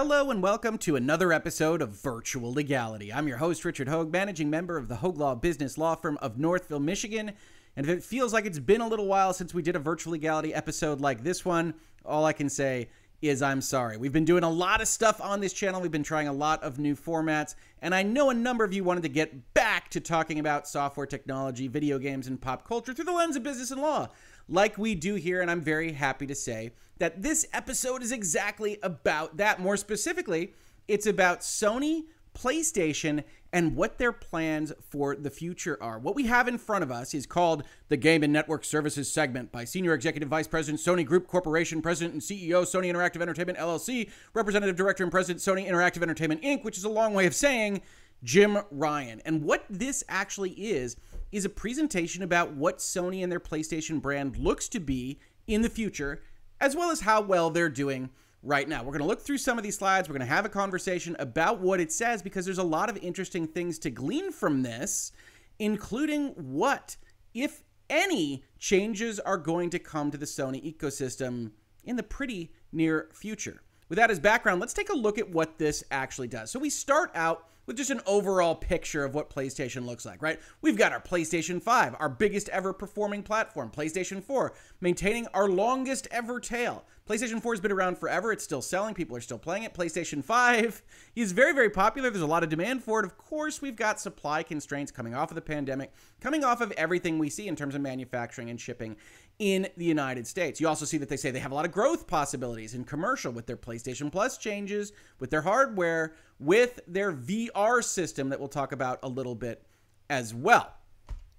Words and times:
Hello 0.00 0.30
and 0.30 0.40
welcome 0.40 0.78
to 0.78 0.94
another 0.94 1.32
episode 1.32 1.82
of 1.82 1.88
Virtual 1.88 2.54
Legality. 2.54 3.12
I'm 3.12 3.26
your 3.26 3.38
host, 3.38 3.64
Richard 3.64 3.88
Hogue, 3.88 4.12
managing 4.12 4.48
member 4.48 4.76
of 4.76 4.86
the 4.86 4.94
Hogue 4.94 5.18
Law 5.18 5.34
Business 5.34 5.76
Law 5.76 5.96
Firm 5.96 6.16
of 6.22 6.38
Northville, 6.38 6.78
Michigan. 6.78 7.32
And 7.74 7.84
if 7.84 7.90
it 7.90 8.04
feels 8.04 8.32
like 8.32 8.46
it's 8.46 8.60
been 8.60 8.80
a 8.80 8.86
little 8.86 9.06
while 9.06 9.32
since 9.32 9.52
we 9.52 9.60
did 9.60 9.74
a 9.74 9.80
Virtual 9.80 10.12
Legality 10.12 10.54
episode 10.54 11.00
like 11.00 11.24
this 11.24 11.44
one, 11.44 11.74
all 12.04 12.24
I 12.24 12.32
can 12.32 12.48
say 12.48 12.90
is 13.22 13.42
I'm 13.42 13.60
sorry. 13.60 13.96
We've 13.96 14.12
been 14.12 14.24
doing 14.24 14.44
a 14.44 14.48
lot 14.48 14.80
of 14.80 14.86
stuff 14.86 15.20
on 15.20 15.40
this 15.40 15.52
channel. 15.52 15.80
We've 15.80 15.90
been 15.90 16.04
trying 16.04 16.28
a 16.28 16.32
lot 16.32 16.62
of 16.62 16.78
new 16.78 16.94
formats, 16.94 17.56
and 17.82 17.92
I 17.92 18.04
know 18.04 18.30
a 18.30 18.34
number 18.34 18.62
of 18.62 18.72
you 18.72 18.84
wanted 18.84 19.02
to 19.02 19.08
get 19.08 19.52
back 19.52 19.88
to 19.90 20.00
talking 20.00 20.38
about 20.38 20.68
software 20.68 21.06
technology, 21.06 21.66
video 21.66 21.98
games, 21.98 22.28
and 22.28 22.40
pop 22.40 22.64
culture 22.64 22.94
through 22.94 23.06
the 23.06 23.12
lens 23.12 23.34
of 23.34 23.42
business 23.42 23.72
and 23.72 23.82
law 23.82 24.06
like 24.48 24.78
we 24.78 24.94
do 24.94 25.14
here. 25.14 25.40
And 25.40 25.50
I'm 25.50 25.60
very 25.60 25.92
happy 25.92 26.26
to 26.26 26.34
say 26.34 26.72
that 26.98 27.22
this 27.22 27.46
episode 27.52 28.02
is 28.02 28.12
exactly 28.12 28.78
about 28.82 29.36
that. 29.36 29.60
More 29.60 29.76
specifically, 29.76 30.54
it's 30.88 31.06
about 31.06 31.40
Sony, 31.40 32.04
PlayStation, 32.34 33.24
and 33.52 33.76
what 33.76 33.98
their 33.98 34.12
plans 34.12 34.72
for 34.90 35.16
the 35.16 35.30
future 35.30 35.78
are. 35.80 35.98
What 35.98 36.14
we 36.14 36.26
have 36.26 36.48
in 36.48 36.58
front 36.58 36.82
of 36.82 36.90
us 36.90 37.14
is 37.14 37.26
called 37.26 37.64
the 37.88 37.96
Game 37.96 38.22
and 38.22 38.32
Network 38.32 38.64
Services 38.64 39.10
segment 39.10 39.50
by 39.50 39.64
Senior 39.64 39.94
Executive 39.94 40.28
Vice 40.28 40.46
President, 40.46 40.80
Sony 40.80 41.04
Group 41.04 41.26
Corporation, 41.26 41.80
President 41.80 42.12
and 42.12 42.22
CEO, 42.22 42.62
Sony 42.62 42.92
Interactive 42.92 43.22
Entertainment 43.22 43.58
LLC, 43.58 44.10
Representative 44.34 44.76
Director 44.76 45.02
and 45.02 45.10
President, 45.10 45.40
Sony 45.40 45.68
Interactive 45.68 46.02
Entertainment 46.02 46.42
Inc., 46.42 46.62
which 46.62 46.76
is 46.76 46.84
a 46.84 46.90
long 46.90 47.14
way 47.14 47.26
of 47.26 47.34
saying 47.34 47.80
Jim 48.22 48.58
Ryan. 48.70 49.22
And 49.24 49.42
what 49.42 49.64
this 49.70 50.04
actually 50.08 50.50
is, 50.50 50.96
is 51.32 51.44
a 51.44 51.50
presentation 51.50 52.22
about 52.22 52.54
what 52.54 52.78
Sony 52.78 53.22
and 53.22 53.30
their 53.30 53.40
PlayStation 53.40 54.00
brand 54.00 54.36
looks 54.36 54.68
to 54.70 54.80
be 54.80 55.18
in 55.46 55.62
the 55.62 55.68
future, 55.68 56.22
as 56.60 56.74
well 56.74 56.90
as 56.90 57.00
how 57.00 57.20
well 57.20 57.50
they're 57.50 57.68
doing 57.68 58.10
right 58.42 58.68
now. 58.68 58.82
We're 58.82 58.92
going 58.92 59.02
to 59.02 59.08
look 59.08 59.20
through 59.20 59.38
some 59.38 59.58
of 59.58 59.64
these 59.64 59.76
slides. 59.76 60.08
We're 60.08 60.14
going 60.14 60.28
to 60.28 60.34
have 60.34 60.44
a 60.44 60.50
conversation 60.50 61.16
about 61.18 61.60
what 61.60 61.80
it 61.80 61.92
says 61.92 62.22
because 62.22 62.44
there's 62.44 62.58
a 62.58 62.62
lot 62.62 62.88
of 62.88 62.96
interesting 62.98 63.46
things 63.46 63.78
to 63.80 63.90
glean 63.90 64.32
from 64.32 64.62
this, 64.62 65.12
including 65.58 66.28
what, 66.36 66.96
if 67.34 67.62
any, 67.90 68.44
changes 68.58 69.18
are 69.20 69.38
going 69.38 69.70
to 69.70 69.78
come 69.78 70.10
to 70.10 70.18
the 70.18 70.26
Sony 70.26 70.62
ecosystem 70.62 71.52
in 71.84 71.96
the 71.96 72.02
pretty 72.02 72.52
near 72.72 73.08
future. 73.12 73.62
With 73.88 73.96
that 73.96 74.10
as 74.10 74.20
background, 74.20 74.60
let's 74.60 74.74
take 74.74 74.90
a 74.90 74.96
look 74.96 75.18
at 75.18 75.30
what 75.30 75.58
this 75.58 75.82
actually 75.90 76.28
does. 76.28 76.50
So 76.50 76.58
we 76.58 76.70
start 76.70 77.10
out 77.14 77.48
with 77.68 77.76
just 77.76 77.90
an 77.90 78.00
overall 78.06 78.54
picture 78.54 79.04
of 79.04 79.14
what 79.14 79.28
PlayStation 79.28 79.84
looks 79.84 80.06
like, 80.06 80.22
right? 80.22 80.40
We've 80.62 80.78
got 80.78 80.90
our 80.90 81.00
PlayStation 81.00 81.62
5, 81.62 81.96
our 82.00 82.08
biggest 82.08 82.48
ever 82.48 82.72
performing 82.72 83.22
platform, 83.22 83.70
PlayStation 83.70 84.24
4, 84.24 84.54
maintaining 84.80 85.26
our 85.34 85.50
longest 85.50 86.08
ever 86.10 86.40
tail. 86.40 86.84
PlayStation 87.06 87.42
4 87.42 87.52
has 87.54 87.60
been 87.60 87.72
around 87.72 87.98
forever. 87.98 88.32
It's 88.32 88.44
still 88.44 88.62
selling. 88.62 88.94
People 88.94 89.16
are 89.16 89.20
still 89.20 89.38
playing 89.38 89.64
it. 89.64 89.74
PlayStation 89.74 90.24
5 90.24 90.82
is 91.14 91.32
very, 91.32 91.52
very 91.52 91.70
popular. 91.70 92.08
There's 92.10 92.22
a 92.22 92.26
lot 92.26 92.42
of 92.42 92.48
demand 92.48 92.84
for 92.84 93.00
it. 93.00 93.06
Of 93.06 93.18
course, 93.18 93.60
we've 93.60 93.76
got 93.76 94.00
supply 94.00 94.42
constraints 94.42 94.90
coming 94.90 95.14
off 95.14 95.30
of 95.30 95.34
the 95.34 95.42
pandemic, 95.42 95.92
coming 96.20 96.44
off 96.44 96.62
of 96.62 96.72
everything 96.72 97.18
we 97.18 97.28
see 97.28 97.48
in 97.48 97.56
terms 97.56 97.74
of 97.74 97.82
manufacturing 97.82 98.48
and 98.48 98.60
shipping 98.60 98.96
in 99.38 99.68
the 99.76 99.84
United 99.84 100.26
States. 100.26 100.60
You 100.60 100.68
also 100.68 100.84
see 100.84 100.98
that 100.98 101.08
they 101.08 101.16
say 101.16 101.30
they 101.30 101.38
have 101.38 101.52
a 101.52 101.54
lot 101.54 101.64
of 101.64 101.72
growth 101.72 102.06
possibilities 102.06 102.74
in 102.74 102.84
commercial 102.84 103.32
with 103.32 103.46
their 103.46 103.56
PlayStation 103.56 104.10
Plus 104.10 104.36
changes, 104.36 104.92
with 105.20 105.30
their 105.30 105.42
hardware, 105.42 106.14
with 106.40 106.80
their 106.88 107.12
VR 107.12 107.82
system 107.82 108.28
that 108.30 108.38
we'll 108.38 108.48
talk 108.48 108.72
about 108.72 108.98
a 109.02 109.08
little 109.08 109.34
bit 109.34 109.64
as 110.10 110.34
well. 110.34 110.74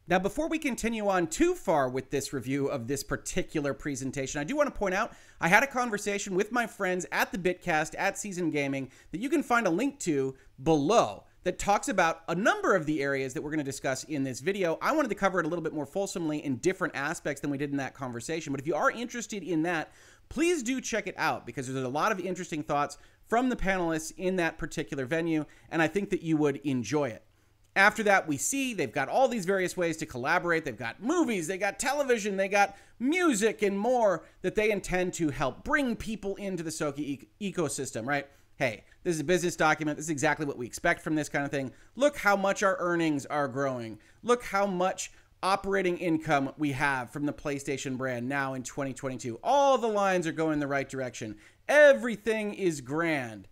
Now, 0.07 0.17
before 0.17 0.47
we 0.47 0.57
continue 0.57 1.07
on 1.07 1.27
too 1.27 1.53
far 1.53 1.87
with 1.87 2.09
this 2.09 2.33
review 2.33 2.67
of 2.67 2.87
this 2.87 3.03
particular 3.03 3.75
presentation, 3.75 4.41
I 4.41 4.43
do 4.43 4.55
want 4.55 4.73
to 4.73 4.77
point 4.77 4.95
out 4.95 5.13
I 5.39 5.47
had 5.47 5.61
a 5.61 5.67
conversation 5.67 6.33
with 6.33 6.51
my 6.51 6.65
friends 6.65 7.05
at 7.11 7.31
the 7.31 7.37
Bitcast 7.37 7.93
at 7.95 8.17
Season 8.17 8.49
Gaming 8.49 8.89
that 9.11 9.21
you 9.21 9.29
can 9.29 9.43
find 9.43 9.67
a 9.67 9.69
link 9.69 9.99
to 9.99 10.35
below 10.63 11.25
that 11.43 11.57
talks 11.57 11.87
about 11.87 12.21
a 12.27 12.35
number 12.35 12.75
of 12.75 12.85
the 12.85 13.01
areas 13.01 13.33
that 13.33 13.41
we're 13.41 13.49
going 13.49 13.59
to 13.59 13.63
discuss 13.63 14.03
in 14.05 14.23
this 14.23 14.39
video. 14.39 14.77
I 14.81 14.91
wanted 14.91 15.09
to 15.09 15.15
cover 15.15 15.39
it 15.39 15.45
a 15.45 15.49
little 15.49 15.63
bit 15.63 15.73
more 15.73 15.85
fulsomely 15.85 16.43
in 16.43 16.57
different 16.57 16.95
aspects 16.95 17.41
than 17.41 17.49
we 17.49 17.57
did 17.57 17.71
in 17.71 17.77
that 17.77 17.93
conversation. 17.93 18.51
But 18.51 18.59
if 18.59 18.67
you 18.67 18.75
are 18.75 18.91
interested 18.91 19.43
in 19.43 19.63
that, 19.63 19.91
please 20.27 20.63
do 20.63 20.81
check 20.81 21.07
it 21.07 21.15
out 21.17 21.45
because 21.45 21.67
there's 21.71 21.85
a 21.85 21.89
lot 21.89 22.11
of 22.11 22.19
interesting 22.19 22.63
thoughts 22.63 22.97
from 23.27 23.49
the 23.49 23.55
panelists 23.55 24.11
in 24.17 24.35
that 24.37 24.57
particular 24.57 25.05
venue, 25.05 25.45
and 25.69 25.81
I 25.81 25.87
think 25.87 26.09
that 26.09 26.23
you 26.23 26.35
would 26.37 26.57
enjoy 26.57 27.09
it. 27.09 27.23
After 27.75 28.03
that, 28.03 28.27
we 28.27 28.35
see 28.35 28.73
they've 28.73 28.91
got 28.91 29.07
all 29.07 29.27
these 29.27 29.45
various 29.45 29.77
ways 29.77 29.95
to 29.97 30.05
collaborate. 30.05 30.65
They've 30.65 30.75
got 30.75 31.01
movies, 31.01 31.47
they 31.47 31.57
got 31.57 31.79
television, 31.79 32.35
they 32.35 32.47
got 32.49 32.75
music, 32.99 33.61
and 33.61 33.77
more 33.77 34.25
that 34.41 34.55
they 34.55 34.71
intend 34.71 35.13
to 35.13 35.29
help 35.29 35.63
bring 35.63 35.95
people 35.95 36.35
into 36.35 36.63
the 36.63 36.71
Sony 36.71 36.99
e- 36.99 37.29
ecosystem, 37.53 38.05
right? 38.05 38.27
Hey, 38.59 38.83
this 39.05 39.15
is 39.15 39.21
a 39.21 39.23
business 39.23 39.55
document. 39.55 39.95
This 39.95 40.07
is 40.07 40.09
exactly 40.09 40.45
what 40.45 40.57
we 40.57 40.65
expect 40.65 41.01
from 41.01 41.15
this 41.15 41.29
kind 41.29 41.45
of 41.45 41.51
thing. 41.51 41.71
Look 41.95 42.17
how 42.17 42.35
much 42.35 42.61
our 42.61 42.75
earnings 42.79 43.25
are 43.25 43.47
growing. 43.47 43.99
Look 44.21 44.43
how 44.43 44.67
much 44.67 45.13
operating 45.41 45.97
income 45.97 46.51
we 46.57 46.73
have 46.73 47.09
from 47.09 47.25
the 47.25 47.31
PlayStation 47.31 47.95
brand 47.95 48.27
now 48.27 48.55
in 48.55 48.63
2022. 48.63 49.39
All 49.41 49.77
the 49.77 49.87
lines 49.87 50.27
are 50.27 50.33
going 50.33 50.55
in 50.55 50.59
the 50.59 50.67
right 50.67 50.89
direction. 50.89 51.37
Everything 51.69 52.53
is 52.53 52.81
grand. 52.81 53.47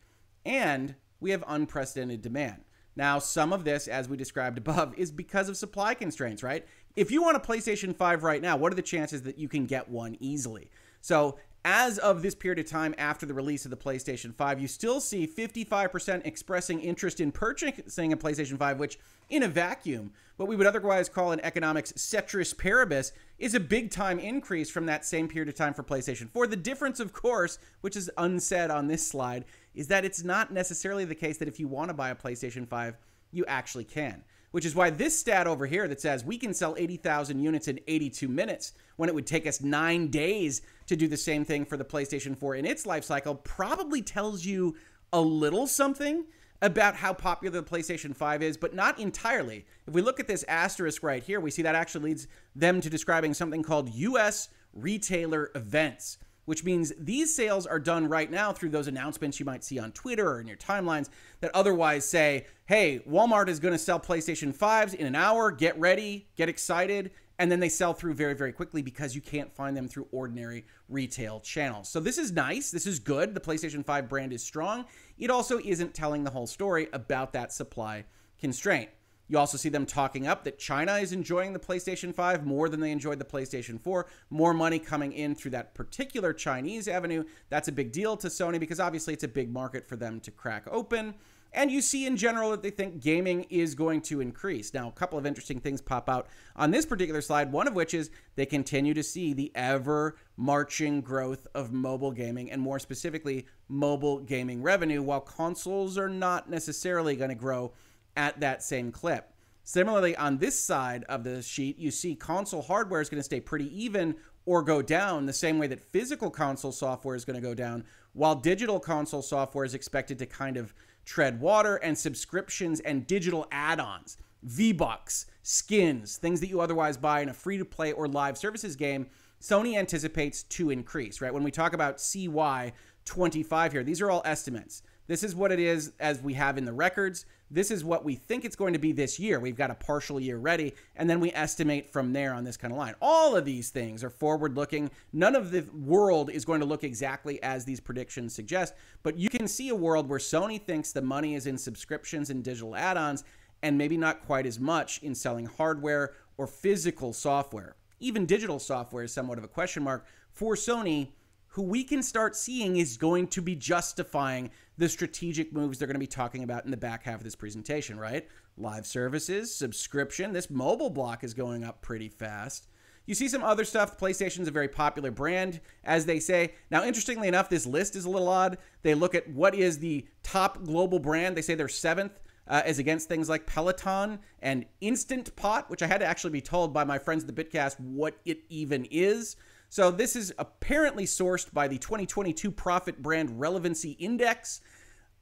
And 0.45 0.95
we 1.22 1.31
have 1.31 1.44
unprecedented 1.47 2.22
demand. 2.22 2.66
Now, 2.97 3.18
some 3.19 3.53
of 3.53 3.63
this, 3.63 3.88
as 3.88 4.09
we 4.09 4.18
described 4.18 4.57
above, 4.57 4.94
is 4.97 5.09
because 5.09 5.47
of 5.47 5.56
supply 5.56 5.94
constraints, 5.94 6.44
right? 6.44 6.68
If 6.97 7.12
you 7.12 7.22
want 7.22 7.38
a 7.38 7.39
PlayStation 7.39 7.95
5 7.95 8.24
right 8.24 8.41
now, 8.41 8.57
what 8.57 8.74
are 8.74 8.75
the 8.75 8.81
chances 8.81 9.22
that 9.22 9.38
you 9.38 9.47
can 9.47 9.68
get 9.68 9.88
one 9.88 10.18
easily? 10.19 10.69
So, 11.00 11.38
as 11.69 11.97
of 11.97 12.22
this 12.22 12.33
period 12.33 12.59
of 12.59 12.66
time 12.66 12.95
after 12.97 13.25
the 13.25 13.33
release 13.33 13.66
of 13.66 13.72
the 13.72 13.75
PlayStation 13.75 14.33
5, 14.33 14.61
you 14.61 14.69
still 14.69 15.01
see 15.01 15.28
55% 15.28 16.25
expressing 16.25 16.79
interest 16.79 17.19
in 17.19 17.29
purchasing 17.29 18.13
a 18.13 18.17
PlayStation 18.17 18.57
5, 18.57 18.79
which 18.79 18.97
in 19.28 19.44
a 19.44 19.50
vacuum, 19.50 20.13
what 20.38 20.47
we 20.47 20.56
would 20.56 20.66
otherwise 20.66 21.09
call 21.09 21.33
an 21.33 21.41
economics 21.44 21.91
ceteris 21.97 22.53
paribus, 22.53 23.11
is 23.38 23.53
a 23.53 23.59
big 23.59 23.91
time 23.91 24.17
increase 24.17 24.69
from 24.69 24.85
that 24.85 25.03
same 25.03 25.27
period 25.27 25.50
of 25.50 25.56
time 25.56 25.73
for 25.73 25.83
PlayStation 25.83 26.29
4. 26.29 26.47
The 26.47 26.56
difference, 26.56 27.01
of 27.01 27.11
course, 27.11 27.59
which 27.81 27.97
is 27.97 28.09
unsaid 28.17 28.72
on 28.72 28.88
this 28.88 29.06
slide, 29.06 29.44
is 29.75 29.89
that 29.89 30.06
it's 30.06 30.23
not 30.23 30.53
necessarily 30.53 31.03
the 31.03 31.16
case 31.16 31.38
that 31.39 31.50
if 31.50 31.59
you 31.59 31.67
want 31.67 31.89
to 31.89 31.94
buy 31.94 32.11
a 32.11 32.16
PlayStation 32.16 32.66
5, 32.66 32.95
you 33.33 33.44
actually 33.45 33.83
can. 33.83 34.23
Which 34.51 34.65
is 34.65 34.75
why 34.75 34.89
this 34.89 35.19
stat 35.19 35.45
over 35.45 35.65
here 35.65 35.87
that 35.87 36.01
says 36.01 36.23
we 36.23 36.37
can 36.37 36.53
sell 36.53 36.75
80,000 36.77 37.41
units 37.41 37.67
in 37.67 37.79
82 37.87 38.27
minutes 38.27 38.73
when 38.95 39.09
it 39.09 39.15
would 39.15 39.27
take 39.27 39.45
us 39.45 39.61
nine 39.61 40.07
days 40.07 40.61
to 40.87 40.95
do 40.95 41.07
the 41.07 41.17
same 41.17 41.45
thing 41.45 41.65
for 41.65 41.77
the 41.77 41.85
PlayStation 41.85 42.37
4 42.37 42.55
in 42.55 42.65
its 42.65 42.85
life 42.85 43.03
cycle 43.03 43.35
probably 43.35 44.01
tells 44.01 44.45
you 44.45 44.75
a 45.13 45.21
little 45.21 45.67
something 45.67 46.25
about 46.61 46.95
how 46.95 47.13
popular 47.13 47.61
the 47.61 47.69
PlayStation 47.69 48.15
5 48.15 48.41
is, 48.41 48.57
but 48.57 48.73
not 48.73 48.99
entirely. 48.99 49.65
If 49.85 49.93
we 49.93 50.01
look 50.01 50.19
at 50.19 50.27
this 50.27 50.43
asterisk 50.47 51.03
right 51.03 51.23
here, 51.23 51.39
we 51.39 51.51
see 51.51 51.61
that 51.61 51.75
actually 51.75 52.09
leads 52.09 52.27
them 52.55 52.81
to 52.81 52.89
describing 52.89 53.33
something 53.33 53.63
called 53.63 53.93
US 53.93 54.49
retailer 54.73 55.51
events, 55.55 56.17
which 56.47 56.63
means 56.63 56.93
these 56.97 57.35
sales 57.35 57.67
are 57.67 57.77
done 57.77 58.07
right 58.07 58.31
now 58.31 58.53
through 58.53 58.69
those 58.69 58.87
announcements 58.87 59.37
you 59.37 59.45
might 59.45 59.65
see 59.65 59.77
on 59.77 59.91
Twitter 59.91 60.29
or 60.29 60.39
in 60.39 60.47
your 60.47 60.55
timelines 60.55 61.09
that 61.41 61.51
otherwise 61.53 62.05
say, 62.05 62.45
hey, 62.67 63.01
Walmart 63.05 63.49
is 63.49 63.59
going 63.59 63.73
to 63.73 63.77
sell 63.77 63.99
PlayStation 63.99 64.55
5s 64.55 64.93
in 64.93 65.05
an 65.05 65.13
hour, 65.13 65.51
get 65.51 65.77
ready, 65.77 66.25
get 66.37 66.47
excited. 66.47 67.11
And 67.37 67.51
then 67.51 67.59
they 67.59 67.67
sell 67.67 67.93
through 67.93 68.13
very, 68.13 68.33
very 68.33 68.53
quickly 68.53 68.81
because 68.81 69.13
you 69.13 69.19
can't 69.19 69.53
find 69.53 69.75
them 69.75 69.89
through 69.89 70.07
ordinary 70.13 70.65
retail 70.87 71.41
channels. 71.41 71.89
So 71.89 71.99
this 71.99 72.17
is 72.17 72.31
nice. 72.31 72.71
This 72.71 72.87
is 72.87 72.97
good. 72.97 73.33
The 73.33 73.41
PlayStation 73.41 73.85
5 73.85 74.07
brand 74.07 74.31
is 74.31 74.41
strong. 74.41 74.85
It 75.19 75.29
also 75.29 75.59
isn't 75.59 75.93
telling 75.93 76.23
the 76.23 76.31
whole 76.31 76.47
story 76.47 76.88
about 76.93 77.33
that 77.33 77.51
supply 77.51 78.05
constraint. 78.39 78.89
You 79.27 79.38
also 79.38 79.57
see 79.57 79.69
them 79.69 79.85
talking 79.85 80.25
up 80.25 80.44
that 80.45 80.57
China 80.57 80.95
is 80.95 81.12
enjoying 81.12 81.53
the 81.53 81.59
PlayStation 81.59 82.13
5 82.13 82.45
more 82.45 82.69
than 82.69 82.79
they 82.79 82.91
enjoyed 82.91 83.19
the 83.19 83.25
PlayStation 83.25 83.79
4. 83.79 84.07
More 84.29 84.53
money 84.53 84.79
coming 84.79 85.12
in 85.12 85.35
through 85.35 85.51
that 85.51 85.74
particular 85.74 86.33
Chinese 86.33 86.88
avenue. 86.88 87.24
That's 87.50 87.68
a 87.68 87.74
big 87.74 87.91
deal 87.91 88.15
to 88.18 88.27
Sony 88.27 88.59
because 88.59 88.79
obviously 88.79 89.13
it's 89.13 89.24
a 89.24 89.27
big 89.27 89.51
market 89.51 89.88
for 89.88 89.95
them 89.97 90.19
to 90.21 90.31
crack 90.31 90.65
open. 90.71 91.15
And 91.53 91.71
you 91.71 91.81
see 91.81 92.06
in 92.06 92.18
general 92.18 92.51
that 92.51 92.62
they 92.62 92.69
think 92.69 93.01
gaming 93.01 93.45
is 93.50 93.74
going 93.74 94.01
to 94.03 94.21
increase. 94.21 94.74
Now, 94.74 94.89
a 94.89 94.91
couple 94.91 95.18
of 95.18 95.25
interesting 95.25 95.59
things 95.59 95.81
pop 95.81 96.09
out 96.09 96.27
on 96.56 96.71
this 96.71 96.85
particular 96.85 97.21
slide, 97.21 97.51
one 97.51 97.68
of 97.68 97.74
which 97.74 97.94
is 97.94 98.12
they 98.35 98.45
continue 98.45 98.94
to 98.94 99.03
see 99.03 99.33
the 99.33 99.51
ever 99.56 100.18
marching 100.35 101.01
growth 101.01 101.47
of 101.56 101.71
mobile 101.71 102.12
gaming 102.12 102.51
and 102.51 102.62
more 102.62 102.79
specifically, 102.79 103.45
mobile 103.69 104.19
gaming 104.19 104.62
revenue, 104.62 105.01
while 105.01 105.21
consoles 105.21 105.97
are 105.97 106.09
not 106.09 106.50
necessarily 106.50 107.15
going 107.15 107.29
to 107.29 107.35
grow 107.35 107.71
at 108.17 108.39
that 108.41 108.61
same 108.61 108.91
clip. 108.91 109.31
Similarly, 109.63 110.15
on 110.15 110.37
this 110.37 110.59
side 110.59 111.05
of 111.09 111.23
the 111.23 111.41
sheet, 111.41 111.77
you 111.77 111.91
see 111.91 112.15
console 112.15 112.61
hardware 112.61 113.01
is 113.01 113.09
going 113.09 113.19
to 113.19 113.23
stay 113.23 113.39
pretty 113.39 113.83
even 113.83 114.15
or 114.45 114.61
go 114.61 114.81
down 114.81 115.25
the 115.25 115.33
same 115.33 115.59
way 115.59 115.67
that 115.67 115.81
physical 115.81 116.29
console 116.29 116.71
software 116.71 117.15
is 117.15 117.25
going 117.25 117.35
to 117.35 117.45
go 117.45 117.53
down, 117.53 117.83
while 118.13 118.35
digital 118.35 118.79
console 118.79 119.21
software 119.21 119.65
is 119.65 119.73
expected 119.73 120.17
to 120.19 120.25
kind 120.25 120.57
of 120.57 120.73
tread 121.05 121.39
water, 121.39 121.77
and 121.77 121.97
subscriptions 121.97 122.79
and 122.81 123.07
digital 123.07 123.45
add 123.51 123.79
ons, 123.79 124.17
V 124.43 124.73
Bucks, 124.73 125.25
skins, 125.41 126.17
things 126.17 126.39
that 126.41 126.47
you 126.47 126.59
otherwise 126.59 126.97
buy 126.97 127.21
in 127.21 127.29
a 127.29 127.33
free 127.33 127.57
to 127.57 127.65
play 127.65 127.91
or 127.93 128.07
live 128.07 128.37
services 128.37 128.75
game, 128.75 129.07
Sony 129.41 129.77
anticipates 129.77 130.43
to 130.43 130.69
increase, 130.69 131.21
right? 131.21 131.33
When 131.33 131.43
we 131.43 131.51
talk 131.51 131.73
about 131.73 132.01
CY 132.01 132.73
25 133.07 133.71
here. 133.71 133.83
These 133.83 134.01
are 134.01 134.11
all 134.11 134.21
estimates. 134.25 134.83
This 135.07 135.23
is 135.23 135.35
what 135.35 135.51
it 135.51 135.59
is 135.59 135.93
as 135.99 136.21
we 136.21 136.33
have 136.35 136.57
in 136.57 136.65
the 136.65 136.73
records. 136.73 137.25
This 137.49 137.71
is 137.71 137.83
what 137.83 138.03
we 138.03 138.15
think 138.15 138.44
it's 138.44 138.57
going 138.57 138.73
to 138.73 138.79
be 138.79 138.91
this 138.91 139.19
year. 139.19 139.39
We've 139.39 139.55
got 139.55 139.71
a 139.71 139.75
partial 139.75 140.19
year 140.19 140.38
ready, 140.38 140.73
and 140.97 141.09
then 141.09 141.21
we 141.21 141.31
estimate 141.31 141.89
from 141.89 142.11
there 142.11 142.33
on 142.33 142.44
this 142.44 142.57
kind 142.57 142.73
of 142.73 142.77
line. 142.77 142.95
All 143.01 143.38
of 143.38 143.45
these 143.45 143.69
things 143.69 144.03
are 144.03 144.09
forward 144.09 144.55
looking. 144.55 144.91
None 145.13 145.35
of 145.35 145.51
the 145.51 145.61
world 145.73 146.29
is 146.29 146.44
going 146.44 146.59
to 146.59 146.65
look 146.65 146.83
exactly 146.83 147.41
as 147.41 147.63
these 147.63 147.79
predictions 147.79 148.33
suggest, 148.33 148.73
but 149.01 149.17
you 149.17 149.29
can 149.29 149.47
see 149.47 149.69
a 149.69 149.75
world 149.75 150.09
where 150.09 150.19
Sony 150.19 150.61
thinks 150.61 150.91
the 150.91 151.01
money 151.01 151.35
is 151.35 151.47
in 151.47 151.57
subscriptions 151.57 152.29
and 152.29 152.44
digital 152.44 152.75
add 152.75 152.97
ons, 152.97 153.23
and 153.63 153.77
maybe 153.77 153.97
not 153.97 154.25
quite 154.25 154.45
as 154.45 154.59
much 154.59 155.01
in 155.01 155.15
selling 155.15 155.45
hardware 155.45 156.13
or 156.38 156.47
physical 156.47 157.13
software. 157.13 157.75
Even 158.00 158.25
digital 158.25 158.59
software 158.59 159.03
is 159.03 159.13
somewhat 159.13 159.38
of 159.38 159.43
a 159.43 159.47
question 159.47 159.83
mark 159.83 160.05
for 160.31 160.55
Sony 160.55 161.09
who 161.49 161.63
we 161.63 161.83
can 161.83 162.03
start 162.03 162.35
seeing 162.35 162.77
is 162.77 162.97
going 162.97 163.27
to 163.27 163.41
be 163.41 163.55
justifying 163.55 164.51
the 164.77 164.89
strategic 164.89 165.51
moves 165.53 165.79
they're 165.79 165.88
going 165.88 165.95
to 165.95 165.99
be 165.99 166.07
talking 166.07 166.44
about 166.44 166.65
in 166.65 166.71
the 166.71 166.77
back 166.77 167.03
half 167.03 167.15
of 167.19 167.23
this 167.23 167.35
presentation, 167.35 167.99
right? 167.99 168.27
Live 168.57 168.85
services, 168.85 169.53
subscription. 169.53 170.33
This 170.33 170.49
mobile 170.49 170.89
block 170.89 171.23
is 171.23 171.33
going 171.33 171.63
up 171.63 171.81
pretty 171.81 172.09
fast. 172.09 172.67
You 173.07 173.15
see 173.15 173.29
some 173.29 173.44
other 173.44 173.63
stuff. 173.63 173.97
PlayStation's 173.97 174.49
a 174.49 174.51
very 174.51 174.67
popular 174.67 175.11
brand, 175.11 175.61
as 175.83 176.05
they 176.05 176.19
say. 176.19 176.53
Now, 176.69 176.83
interestingly 176.83 177.29
enough, 177.29 177.50
this 177.50 177.65
list 177.65 177.95
is 177.95 178.03
a 178.05 178.09
little 178.09 178.27
odd. 178.27 178.57
They 178.83 178.93
look 178.93 179.15
at 179.15 179.29
what 179.29 179.55
is 179.55 179.79
the 179.79 180.05
top 180.23 180.63
global 180.63 181.00
brand. 181.00 181.35
They 181.35 181.41
say 181.41 181.55
they're 181.55 181.69
seventh. 181.69 182.19
Uh, 182.50 182.61
as 182.63 182.79
against 182.79 183.09
things 183.09 183.27
like 183.27 183.45
Peloton 183.45 184.19
and 184.41 184.65
Instant 184.79 185.35
Pot, 185.35 185.69
which 185.69 185.83
I 185.83 185.88
had 185.88 185.97
to 185.97 186.05
actually 186.05 186.31
be 186.31 186.39
told 186.39 186.73
by 186.73 186.85
my 186.85 186.97
friends 186.97 187.25
at 187.25 187.35
the 187.35 187.43
Bitcast 187.43 187.77
what 187.77 188.17
it 188.23 188.43
even 188.47 188.88
is. 188.89 189.35
So 189.69 189.91
this 189.91 190.15
is 190.15 190.33
apparently 190.37 191.05
sourced 191.05 191.51
by 191.53 191.67
the 191.67 191.77
2022 191.77 192.51
Prophet 192.51 193.01
Brand 193.01 193.39
Relevancy 193.39 193.91
Index. 193.91 194.61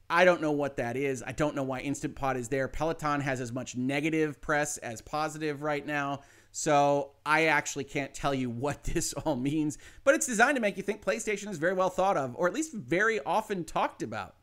I 0.08 0.24
don't 0.24 0.40
know 0.40 0.52
what 0.52 0.76
that 0.76 0.96
is. 0.96 1.22
I 1.26 1.32
don't 1.32 1.56
know 1.56 1.64
why 1.64 1.80
Instant 1.80 2.14
Pot 2.14 2.36
is 2.36 2.48
there. 2.48 2.68
Peloton 2.68 3.20
has 3.20 3.40
as 3.40 3.52
much 3.52 3.76
negative 3.76 4.40
press 4.40 4.78
as 4.78 5.00
positive 5.00 5.62
right 5.62 5.84
now. 5.84 6.20
So 6.52 7.10
I 7.24 7.46
actually 7.46 7.84
can't 7.84 8.14
tell 8.14 8.32
you 8.32 8.48
what 8.50 8.84
this 8.84 9.12
all 9.12 9.36
means, 9.36 9.78
but 10.04 10.14
it's 10.14 10.26
designed 10.26 10.56
to 10.56 10.62
make 10.62 10.76
you 10.76 10.82
think 10.82 11.04
PlayStation 11.04 11.48
is 11.48 11.58
very 11.58 11.74
well 11.74 11.90
thought 11.90 12.16
of, 12.16 12.34
or 12.36 12.46
at 12.46 12.54
least 12.54 12.72
very 12.72 13.20
often 13.24 13.64
talked 13.64 14.02
about. 14.02 14.36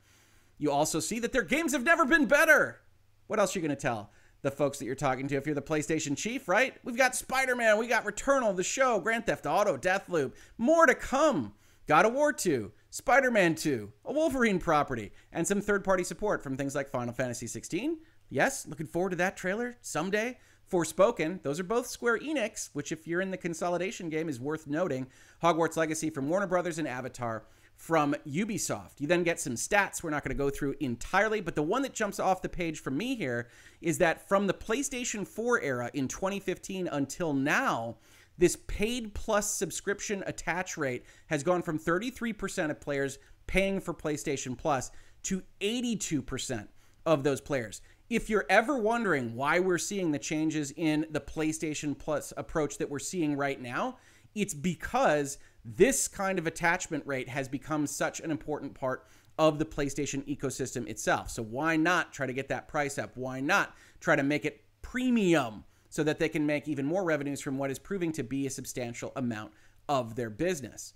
You 0.58 0.72
also 0.72 1.00
see 1.00 1.20
that 1.20 1.32
their 1.32 1.44
games 1.44 1.72
have 1.72 1.84
never 1.84 2.06
been 2.06 2.26
better. 2.26 2.82
What 3.28 3.40
else 3.40 3.56
are 3.56 3.60
you 3.60 3.66
going 3.66 3.76
to 3.76 3.82
tell? 3.82 4.12
The 4.44 4.52
folks 4.52 4.78
that 4.78 4.86
you're 4.86 4.94
talking 4.94 5.28
to 5.30 5.36
if 5.36 5.46
you're 5.48 5.56
the 5.56 5.62
PlayStation 5.62 6.16
chief, 6.16 6.48
right? 6.48 6.76
We've 6.84 6.98
got 6.98 7.16
Spider 7.16 7.56
Man, 7.56 7.80
we 7.80 7.88
got 7.88 8.06
Returnal, 8.06 8.56
the 8.56 8.64
show, 8.64 9.00
Grand 9.00 9.26
Theft 9.26 9.48
Auto, 9.48 9.78
Deathloop, 9.78 10.34
more 10.58 10.86
to 10.86 10.94
come. 10.94 11.54
God 11.88 12.06
of 12.06 12.14
War 12.14 12.32
2, 12.32 12.72
Spider 12.92 13.32
Man 13.32 13.56
2, 13.56 13.92
a 14.06 14.14
Wolverine 14.14 14.60
property, 14.60 15.12
and 15.32 15.48
some 15.48 15.60
third 15.60 15.84
party 15.84 16.04
support 16.04 16.44
from 16.44 16.56
things 16.56 16.76
like 16.76 16.90
Final 16.90 17.14
Fantasy 17.14 17.48
16. 17.48 17.98
Yes, 18.30 18.68
looking 18.68 18.88
forward 18.88 19.10
to 19.10 19.16
that 19.18 19.36
trailer 19.36 19.78
someday. 19.82 20.38
Forspoken, 20.72 21.44
those 21.44 21.60
are 21.60 21.66
both 21.66 21.88
Square 21.88 22.20
Enix, 22.20 22.70
which, 22.74 22.92
if 22.92 23.06
you're 23.06 23.22
in 23.22 23.32
the 23.32 23.38
consolidation 23.38 24.10
game, 24.10 24.30
is 24.30 24.40
worth 24.40 24.66
noting. 24.66 25.08
Hogwarts 25.44 25.78
Legacy 25.78 26.10
from 26.10 26.30
Warner 26.30 26.48
Brothers 26.48 26.80
and 26.80 26.88
Avatar 26.88 27.44
from 27.84 28.16
Ubisoft. 28.26 29.02
You 29.02 29.08
then 29.08 29.24
get 29.24 29.42
some 29.42 29.56
stats 29.56 30.02
we're 30.02 30.10
not 30.10 30.24
going 30.24 30.34
to 30.34 30.42
go 30.42 30.50
through 30.50 30.76
entirely, 30.80 31.42
but 31.42 31.54
the 31.54 31.62
one 31.62 31.82
that 31.82 31.94
jumps 31.94 32.18
off 32.18 32.42
the 32.42 32.48
page 32.48 32.80
for 32.80 32.92
me 32.92 33.14
here 33.14 33.50
is 33.82 33.98
that 33.98 34.30
from 34.30 34.48
the 34.48 34.54
PlayStation 34.54 35.28
4 35.28 35.60
era 35.60 35.92
in 35.94 36.08
2015 36.08 36.88
until 36.88 37.34
now, 37.34 37.98
this 38.38 38.56
paid 38.68 39.14
plus 39.14 39.54
subscription 39.54 40.24
attach 40.26 40.78
rate 40.78 41.04
has 41.28 41.44
gone 41.44 41.62
from 41.62 41.78
33% 41.78 42.72
of 42.72 42.80
players 42.80 43.20
paying 43.48 43.82
for 43.82 43.94
PlayStation 43.94 44.58
Plus 44.58 44.90
to 45.24 45.44
82% 45.60 46.70
of 47.06 47.26
those 47.26 47.42
players. 47.42 47.82
If 48.10 48.30
you're 48.30 48.46
ever 48.50 48.78
wondering 48.78 49.36
why 49.36 49.60
we're 49.60 49.78
seeing 49.78 50.12
the 50.12 50.20
changes 50.20 50.72
in 50.78 51.06
the 51.12 51.20
PlayStation 51.20 52.00
Plus 52.00 52.32
approach 52.38 52.78
that 52.78 52.90
we're 52.90 53.00
seeing 53.00 53.36
right 53.36 53.62
now, 53.62 53.98
it's 54.36 54.54
because 54.54 55.38
this 55.66 56.08
kind 56.08 56.38
of 56.40 56.48
attachment 56.48 57.06
rate 57.06 57.30
has 57.30 57.48
become 57.48 57.88
such 57.88 58.20
an 58.20 58.32
important 58.32 58.74
part 58.74 59.06
of 59.38 59.60
the 59.60 59.66
PlayStation 59.66 60.24
ecosystem 60.28 60.88
itself. 60.88 61.30
So 61.30 61.42
why 61.42 61.76
not 61.76 62.14
try 62.14 62.28
to 62.28 62.34
get 62.34 62.50
that 62.50 62.68
price 62.68 62.98
up? 62.98 63.12
Why 63.16 63.40
not 63.40 63.76
try 64.00 64.16
to 64.16 64.24
make 64.24 64.46
it 64.46 64.64
premium 64.82 65.64
so 65.90 66.04
that 66.04 66.20
they 66.20 66.30
can 66.30 66.46
make 66.46 66.68
even 66.68 66.86
more 66.86 67.04
revenues 67.04 67.42
from 67.42 67.58
what 67.58 67.72
is 67.72 67.80
proving 67.80 68.12
to 68.14 68.24
be 68.24 68.46
a 68.46 68.50
substantial 68.50 69.12
amount 69.16 69.54
of 69.90 70.16
their 70.16 70.30
business? 70.30 70.94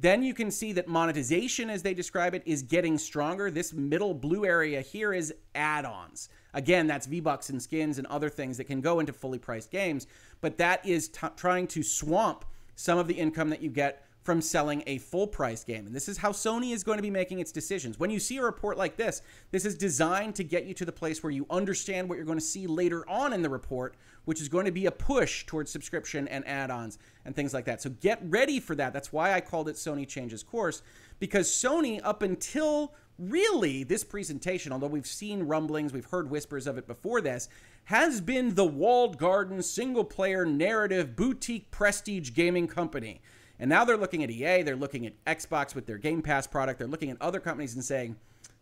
Then 0.00 0.22
you 0.22 0.32
can 0.32 0.50
see 0.50 0.72
that 0.74 0.86
monetization, 0.86 1.70
as 1.70 1.82
they 1.82 1.92
describe 1.92 2.34
it, 2.34 2.42
is 2.46 2.62
getting 2.62 2.98
stronger. 2.98 3.50
This 3.50 3.72
middle 3.72 4.14
blue 4.14 4.44
area 4.44 4.80
here 4.80 5.12
is 5.12 5.34
add 5.56 5.84
ons. 5.84 6.28
Again, 6.54 6.86
that's 6.86 7.06
V 7.06 7.20
Bucks 7.20 7.50
and 7.50 7.60
skins 7.60 7.98
and 7.98 8.06
other 8.06 8.28
things 8.28 8.56
that 8.58 8.64
can 8.64 8.80
go 8.80 9.00
into 9.00 9.12
fully 9.12 9.38
priced 9.38 9.72
games, 9.72 10.06
but 10.40 10.56
that 10.58 10.86
is 10.86 11.10
trying 11.36 11.66
to 11.68 11.82
swamp 11.82 12.44
some 12.76 12.96
of 12.96 13.08
the 13.08 13.14
income 13.14 13.50
that 13.50 13.60
you 13.60 13.70
get 13.70 14.07
from 14.28 14.42
selling 14.42 14.82
a 14.86 14.98
full 14.98 15.26
price 15.26 15.64
game. 15.64 15.86
And 15.86 15.94
this 15.94 16.06
is 16.06 16.18
how 16.18 16.32
Sony 16.32 16.74
is 16.74 16.84
going 16.84 16.98
to 16.98 17.02
be 17.02 17.08
making 17.08 17.38
its 17.38 17.50
decisions. 17.50 17.98
When 17.98 18.10
you 18.10 18.20
see 18.20 18.36
a 18.36 18.42
report 18.42 18.76
like 18.76 18.98
this, 18.98 19.22
this 19.52 19.64
is 19.64 19.74
designed 19.74 20.34
to 20.34 20.44
get 20.44 20.66
you 20.66 20.74
to 20.74 20.84
the 20.84 20.92
place 20.92 21.22
where 21.22 21.32
you 21.32 21.46
understand 21.48 22.10
what 22.10 22.16
you're 22.16 22.26
going 22.26 22.38
to 22.38 22.44
see 22.44 22.66
later 22.66 23.08
on 23.08 23.32
in 23.32 23.40
the 23.40 23.48
report, 23.48 23.96
which 24.26 24.42
is 24.42 24.50
going 24.50 24.66
to 24.66 24.70
be 24.70 24.84
a 24.84 24.90
push 24.90 25.46
towards 25.46 25.70
subscription 25.70 26.28
and 26.28 26.46
add 26.46 26.70
ons 26.70 26.98
and 27.24 27.34
things 27.34 27.54
like 27.54 27.64
that. 27.64 27.80
So 27.80 27.88
get 27.88 28.20
ready 28.22 28.60
for 28.60 28.74
that. 28.74 28.92
That's 28.92 29.14
why 29.14 29.32
I 29.32 29.40
called 29.40 29.66
it 29.66 29.76
Sony 29.76 30.06
Changes 30.06 30.42
Course, 30.42 30.82
because 31.20 31.48
Sony, 31.48 31.98
up 32.04 32.20
until 32.20 32.92
really 33.18 33.82
this 33.82 34.04
presentation, 34.04 34.72
although 34.72 34.88
we've 34.88 35.06
seen 35.06 35.44
rumblings, 35.44 35.94
we've 35.94 36.04
heard 36.04 36.30
whispers 36.30 36.66
of 36.66 36.76
it 36.76 36.86
before 36.86 37.22
this, 37.22 37.48
has 37.84 38.20
been 38.20 38.56
the 38.56 38.66
walled 38.66 39.16
garden 39.16 39.62
single 39.62 40.04
player 40.04 40.44
narrative 40.44 41.16
boutique 41.16 41.70
prestige 41.70 42.34
gaming 42.34 42.66
company. 42.66 43.22
And 43.60 43.68
now 43.68 43.84
they're 43.84 43.96
looking 43.96 44.22
at 44.22 44.30
EA, 44.30 44.62
they're 44.62 44.76
looking 44.76 45.06
at 45.06 45.24
Xbox 45.24 45.74
with 45.74 45.86
their 45.86 45.98
Game 45.98 46.22
Pass 46.22 46.46
product, 46.46 46.78
they're 46.78 46.88
looking 46.88 47.10
at 47.10 47.20
other 47.20 47.40
companies 47.40 47.74
and 47.74 47.84
saying, 47.84 48.16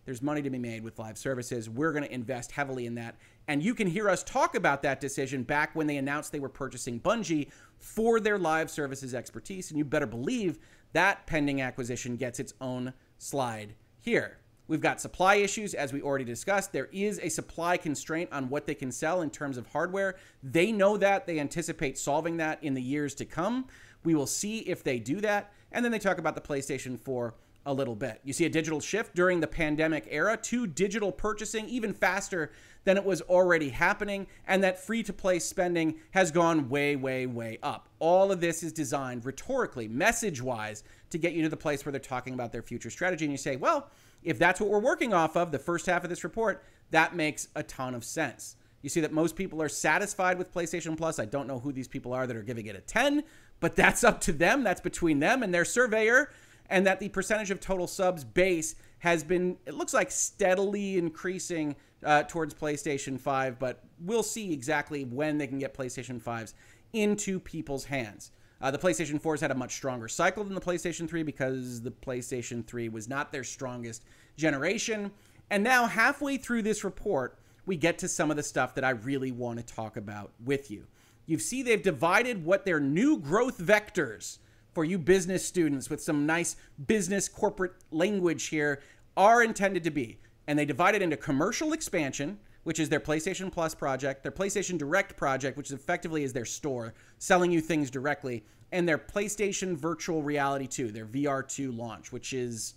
there's 0.06 0.22
money 0.22 0.40
to 0.40 0.50
be 0.50 0.58
made 0.58 0.84
with 0.84 1.00
live 1.00 1.19
services. 1.19 1.69
We're 1.69 1.90
going 1.90 2.04
to 2.04 2.14
invest 2.14 2.52
heavily 2.52 2.86
in 2.86 2.94
that. 2.94 3.17
And 3.48 3.60
you 3.60 3.74
can 3.74 3.88
hear 3.88 4.08
us 4.08 4.22
talk 4.22 4.55
about 4.55 4.82
that 4.82 5.00
decision 5.00 5.43
back 5.43 5.74
when 5.74 5.88
they 5.88 5.96
announced 5.96 6.31
they 6.31 6.38
were 6.38 6.48
purchasing 6.48 7.00
Bungie 7.00 7.50
for 7.79 8.20
their 8.20 8.38
live 8.38 8.70
services 8.70 9.15
expertise. 9.15 9.70
And 9.70 9.79
you 9.79 9.84
better 9.84 10.06
believe 10.06 10.60
that 10.93 11.26
pending 11.26 11.60
acquisition 11.60 12.17
gets 12.17 12.38
its 12.38 12.55
own 12.60 12.93
slide 13.19 13.74
here. 13.98 14.38
We've 14.69 14.81
got 14.81 15.00
supply 15.00 15.36
issues, 15.36 15.74
as 15.74 15.93
we 15.93 16.03
already 16.03 16.24
discussed. 16.24 16.72
There 16.72 16.88
is 16.93 17.20
a 17.20 17.29
supply 17.29 17.76
constraint 17.76 18.31
on 18.32 18.48
what 18.48 18.67
they 18.67 18.74
can 18.74 18.91
sell 18.91 19.22
in 19.22 19.31
terms 19.31 19.58
of 19.58 19.67
hardware. 19.69 20.17
They 20.43 20.72
know 20.72 20.96
that. 20.96 21.26
They 21.26 21.38
anticipate 21.38 21.98
solving 21.98 22.36
that 22.38 22.62
in 22.62 22.74
the 22.74 22.82
years 22.82 23.15
to 23.17 23.24
come. 23.24 23.67
We 24.06 24.15
will 24.15 24.27
see 24.27 24.60
if 24.60 24.84
they 24.84 25.01
do 25.01 25.20
that. 25.20 25.53
And 25.72 25.84
then 25.84 25.93
they 25.93 25.98
talk 25.98 26.19
about 26.19 26.36
the 26.36 26.41
PlayStation 26.41 26.98
4 26.98 27.34
a 27.67 27.75
little 27.75 27.96
bit. 27.96 28.20
You 28.22 28.32
see 28.32 28.44
a 28.44 28.48
digital 28.48 28.81
shift 28.81 29.17
during 29.17 29.41
the 29.41 29.48
pandemic 29.48 30.06
era 30.08 30.36
to 30.44 30.69
digital 30.69 31.10
purchasing 31.10 31.69
even 31.69 31.93
faster 31.93 32.53
than 32.84 32.96
it 32.96 33.05
was 33.05 33.20
already 33.22 33.70
happening, 33.70 34.29
and 34.46 34.63
that 34.63 34.79
free 34.79 35.03
to 35.03 35.13
play 35.13 35.41
spending 35.41 35.96
has 36.13 36.31
gone 36.31 36.69
way, 36.69 36.94
way, 36.94 37.27
way 37.27 37.58
up. 37.65 37.89
All 37.98 38.31
of 38.31 38.41
this 38.41 38.63
is 38.63 38.72
designed 38.72 39.25
rhetorically, 39.27 39.89
message 39.89 40.41
wise, 40.41 40.84
to 41.10 41.19
get 41.19 41.32
you 41.32 41.43
to 41.43 41.48
the 41.48 41.56
place 41.56 41.84
where 41.84 41.91
they're 41.91 42.01
talking 42.01 42.34
about 42.34 42.53
their 42.53 42.63
future 42.63 42.91
strategy. 42.91 43.25
And 43.25 43.32
you 43.32 43.39
say, 43.39 43.56
well, 43.56 43.91
if 44.22 44.39
that's 44.39 44.60
what 44.60 44.70
we're 44.70 44.79
working 44.79 45.13
off 45.13 45.36
of, 45.36 45.51
the 45.51 45.58
first 45.58 45.86
half 45.86 46.05
of 46.05 46.10
this 46.10 46.22
report, 46.22 46.63
that 46.93 47.17
makes 47.17 47.48
a 47.56 47.65
ton 47.65 47.96
of 47.96 48.05
sense. 48.05 48.55
You 48.82 48.91
see 48.91 49.01
that 49.01 49.13
most 49.13 49.34
people 49.34 49.60
are 49.60 49.69
satisfied 49.69 50.39
with 50.39 50.55
PlayStation 50.55 50.96
Plus. 50.96 51.19
I 51.19 51.25
don't 51.25 51.48
know 51.48 51.58
who 51.58 51.72
these 51.72 51.89
people 51.89 52.13
are 52.13 52.25
that 52.25 52.36
are 52.36 52.43
giving 52.44 52.67
it 52.67 52.77
a 52.77 52.81
10, 52.81 53.25
but 53.60 53.77
that's 53.77 54.05
up 54.05 54.20
to 54.22 54.32
them. 54.32 54.63
That's 54.65 54.81
between 54.81 55.20
them 55.20 55.43
and 55.43 55.53
their 55.53 55.65
surveyor. 55.65 56.31
And 56.69 56.86
that 56.86 57.01
the 57.01 57.08
percentage 57.08 57.51
of 57.51 57.60
total 57.60 57.86
subs 57.86 58.25
base 58.25 58.75
has 59.01 59.22
been, 59.22 59.56
it 59.67 59.75
looks 59.75 59.94
like, 59.94 60.10
steadily 60.10 60.98
increasing 60.98 61.77
uh, 62.05 62.25
towards 62.25 62.55
PlayStation 62.55 63.19
5, 63.19 63.58
but 63.58 63.82
we'll 64.01 64.22
see 64.22 64.53
exactly 64.53 65.05
when 65.05 65.39
they 65.39 65.46
can 65.46 65.58
get 65.58 65.75
PlayStation 65.75 66.20
5s 66.20 66.55
into 66.93 67.39
people's 67.41 67.84
hands. 67.84 68.31
Uh, 68.60 68.70
the 68.70 68.79
PlayStation 68.79 69.20
4 69.20 69.34
has 69.34 69.41
had 69.41 69.51
a 69.51 69.55
much 69.55 69.75
stronger 69.75 70.08
cycle 70.08 70.43
than 70.43 70.55
the 70.55 70.60
PlayStation 70.60 71.08
3 71.08 71.22
because 71.22 71.82
the 71.82 71.91
PlayStation 71.91 72.67
3 72.67 72.89
was 72.89 73.08
not 73.08 73.32
their 73.32 73.44
strongest 73.44 74.05
generation. 74.36 75.10
And 75.51 75.63
now, 75.63 75.86
halfway 75.86 76.39
through 76.39 76.63
this 76.63 76.82
report, 76.82 77.39
we 77.67 77.77
get 77.77 77.98
to 77.98 78.08
some 78.08 78.31
of 78.31 78.36
the 78.36 78.43
stuff 78.43 78.75
that 78.75 78.84
I 78.84 78.91
really 78.91 79.31
want 79.31 79.58
to 79.58 79.75
talk 79.75 79.96
about 79.96 80.32
with 80.44 80.70
you. 80.70 80.86
You 81.27 81.39
see, 81.39 81.63
they've 81.63 81.83
divided 81.83 82.45
what 82.45 82.65
their 82.65 82.81
new 82.81 83.19
growth 83.19 83.59
vectors 83.59 84.39
for 84.73 84.85
you 84.85 84.99
business 84.99 85.45
students 85.45 85.91
with 85.91 86.03
some 86.03 86.27
nice 86.27 86.56
business 86.87 87.29
corporate 87.29 87.73
language 87.91 88.47
here 88.47 88.83
are 89.17 89.43
intended 89.43 89.83
to 89.85 89.91
be. 89.91 90.19
And 90.47 90.59
they 90.59 90.65
divide 90.65 90.95
it 90.95 91.03
into 91.03 91.17
commercial 91.17 91.73
expansion, 91.73 92.39
which 92.63 92.79
is 92.79 92.89
their 92.89 93.01
PlayStation 93.01 93.51
Plus 93.51 93.75
project, 93.75 94.23
their 94.23 94.33
PlayStation 94.33 94.79
Direct 94.79 95.17
project, 95.17 95.56
which 95.56 95.71
effectively 95.71 96.23
is 96.23 96.33
their 96.33 96.45
store, 96.45 96.95
selling 97.19 97.51
you 97.51 97.61
things 97.61 97.91
directly, 97.91 98.45
and 98.71 98.89
their 98.89 98.99
PlayStation 98.99 99.77
Virtual 99.77 100.23
Reality 100.23 100.67
2, 100.67 100.93
their 100.93 101.06
VR2 101.06 101.77
launch, 101.77 102.13
which 102.13 102.33
is 102.33 102.75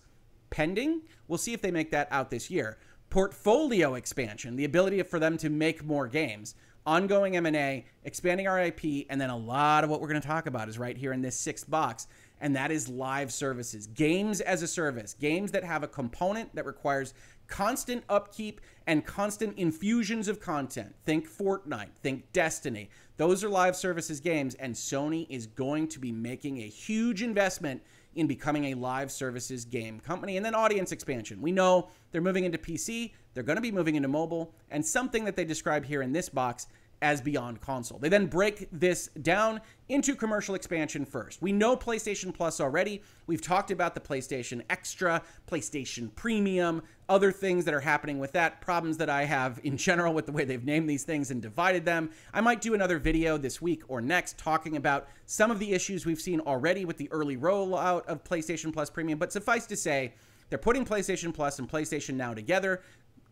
pending. 0.49 1.01
We'll 1.27 1.37
see 1.37 1.53
if 1.53 1.61
they 1.61 1.71
make 1.71 1.91
that 1.91 2.07
out 2.11 2.29
this 2.29 2.49
year. 2.49 2.77
Portfolio 3.09 3.95
expansion, 3.95 4.55
the 4.55 4.65
ability 4.65 5.01
for 5.03 5.19
them 5.19 5.37
to 5.37 5.49
make 5.49 5.83
more 5.83 6.07
games. 6.07 6.55
Ongoing 6.85 7.35
M&A, 7.35 7.85
expanding 8.03 8.47
our 8.47 8.59
IP, 8.59 9.05
and 9.09 9.19
then 9.19 9.29
a 9.29 9.37
lot 9.37 9.83
of 9.83 9.89
what 9.89 10.01
we're 10.01 10.07
going 10.07 10.21
to 10.21 10.27
talk 10.27 10.47
about 10.47 10.69
is 10.69 10.79
right 10.79 10.97
here 10.97 11.13
in 11.13 11.21
this 11.21 11.35
sixth 11.35 11.69
box, 11.69 12.07
and 12.41 12.55
that 12.55 12.71
is 12.71 12.87
live 12.87 13.31
services. 13.31 13.87
Games 13.87 14.41
as 14.41 14.63
a 14.63 14.67
service. 14.67 15.13
Games 15.13 15.51
that 15.51 15.63
have 15.63 15.83
a 15.83 15.87
component 15.87 16.53
that 16.55 16.65
requires 16.65 17.13
constant 17.47 18.03
upkeep 18.09 18.61
and 18.87 19.05
constant 19.05 19.57
infusions 19.57 20.27
of 20.27 20.39
content. 20.39 20.95
Think 21.05 21.29
Fortnite, 21.29 21.89
think 22.01 22.31
Destiny. 22.31 22.89
Those 23.17 23.43
are 23.43 23.49
live 23.49 23.75
services 23.75 24.19
games, 24.19 24.55
and 24.55 24.73
Sony 24.73 25.27
is 25.29 25.45
going 25.47 25.87
to 25.89 25.99
be 25.99 26.11
making 26.11 26.59
a 26.59 26.67
huge 26.67 27.21
investment 27.21 27.81
in 28.19 28.27
becoming 28.27 28.65
a 28.65 28.73
live 28.73 29.11
services 29.11 29.65
game 29.65 29.99
company. 29.99 30.37
And 30.37 30.45
then 30.45 30.55
audience 30.55 30.91
expansion. 30.91 31.41
We 31.41 31.51
know 31.51 31.89
they're 32.11 32.21
moving 32.21 32.43
into 32.43 32.57
PC, 32.57 33.13
they're 33.33 33.43
going 33.43 33.57
to 33.57 33.61
be 33.61 33.71
moving 33.71 33.95
into 33.95 34.07
mobile, 34.07 34.53
and 34.71 34.85
something 34.85 35.25
that 35.25 35.35
they 35.35 35.45
describe 35.45 35.85
here 35.85 36.01
in 36.01 36.11
this 36.11 36.29
box 36.29 36.67
as 37.01 37.21
beyond 37.21 37.61
console. 37.61 37.97
They 37.97 38.09
then 38.09 38.25
break 38.25 38.67
this 38.71 39.07
down 39.21 39.61
into 39.87 40.15
commercial 40.15 40.55
expansion 40.55 41.05
first. 41.05 41.41
We 41.41 41.51
know 41.51 41.75
PlayStation 41.77 42.33
Plus 42.33 42.59
already. 42.59 43.01
We've 43.25 43.41
talked 43.41 43.71
about 43.71 43.95
the 43.95 44.01
PlayStation 44.01 44.61
Extra, 44.69 45.21
PlayStation 45.49 46.13
Premium, 46.15 46.83
other 47.07 47.31
things 47.31 47.65
that 47.65 47.73
are 47.73 47.79
happening 47.79 48.19
with 48.19 48.33
that, 48.33 48.61
problems 48.61 48.97
that 48.97 49.09
I 49.09 49.23
have 49.23 49.59
in 49.63 49.77
general 49.77 50.13
with 50.13 50.25
the 50.25 50.31
way 50.31 50.43
they've 50.43 50.63
named 50.63 50.89
these 50.89 51.03
things 51.03 51.31
and 51.31 51.41
divided 51.41 51.85
them. 51.85 52.11
I 52.33 52.41
might 52.41 52.61
do 52.61 52.73
another 52.73 52.99
video 52.99 53.37
this 53.37 53.61
week 53.61 53.83
or 53.87 54.01
next 54.01 54.37
talking 54.37 54.75
about 54.75 55.07
some 55.25 55.51
of 55.51 55.59
the 55.59 55.73
issues 55.73 56.05
we've 56.05 56.21
seen 56.21 56.39
already 56.41 56.85
with 56.85 56.97
the 56.97 57.11
early 57.11 57.37
rollout 57.37 58.05
of 58.05 58.23
PlayStation 58.23 58.73
Plus 58.73 58.89
Premium, 58.89 59.17
but 59.17 59.31
suffice 59.31 59.65
to 59.67 59.77
say, 59.77 60.13
they're 60.49 60.57
putting 60.57 60.85
PlayStation 60.85 61.33
Plus 61.33 61.59
and 61.59 61.69
PlayStation 61.69 62.15
Now 62.15 62.33
together 62.33 62.81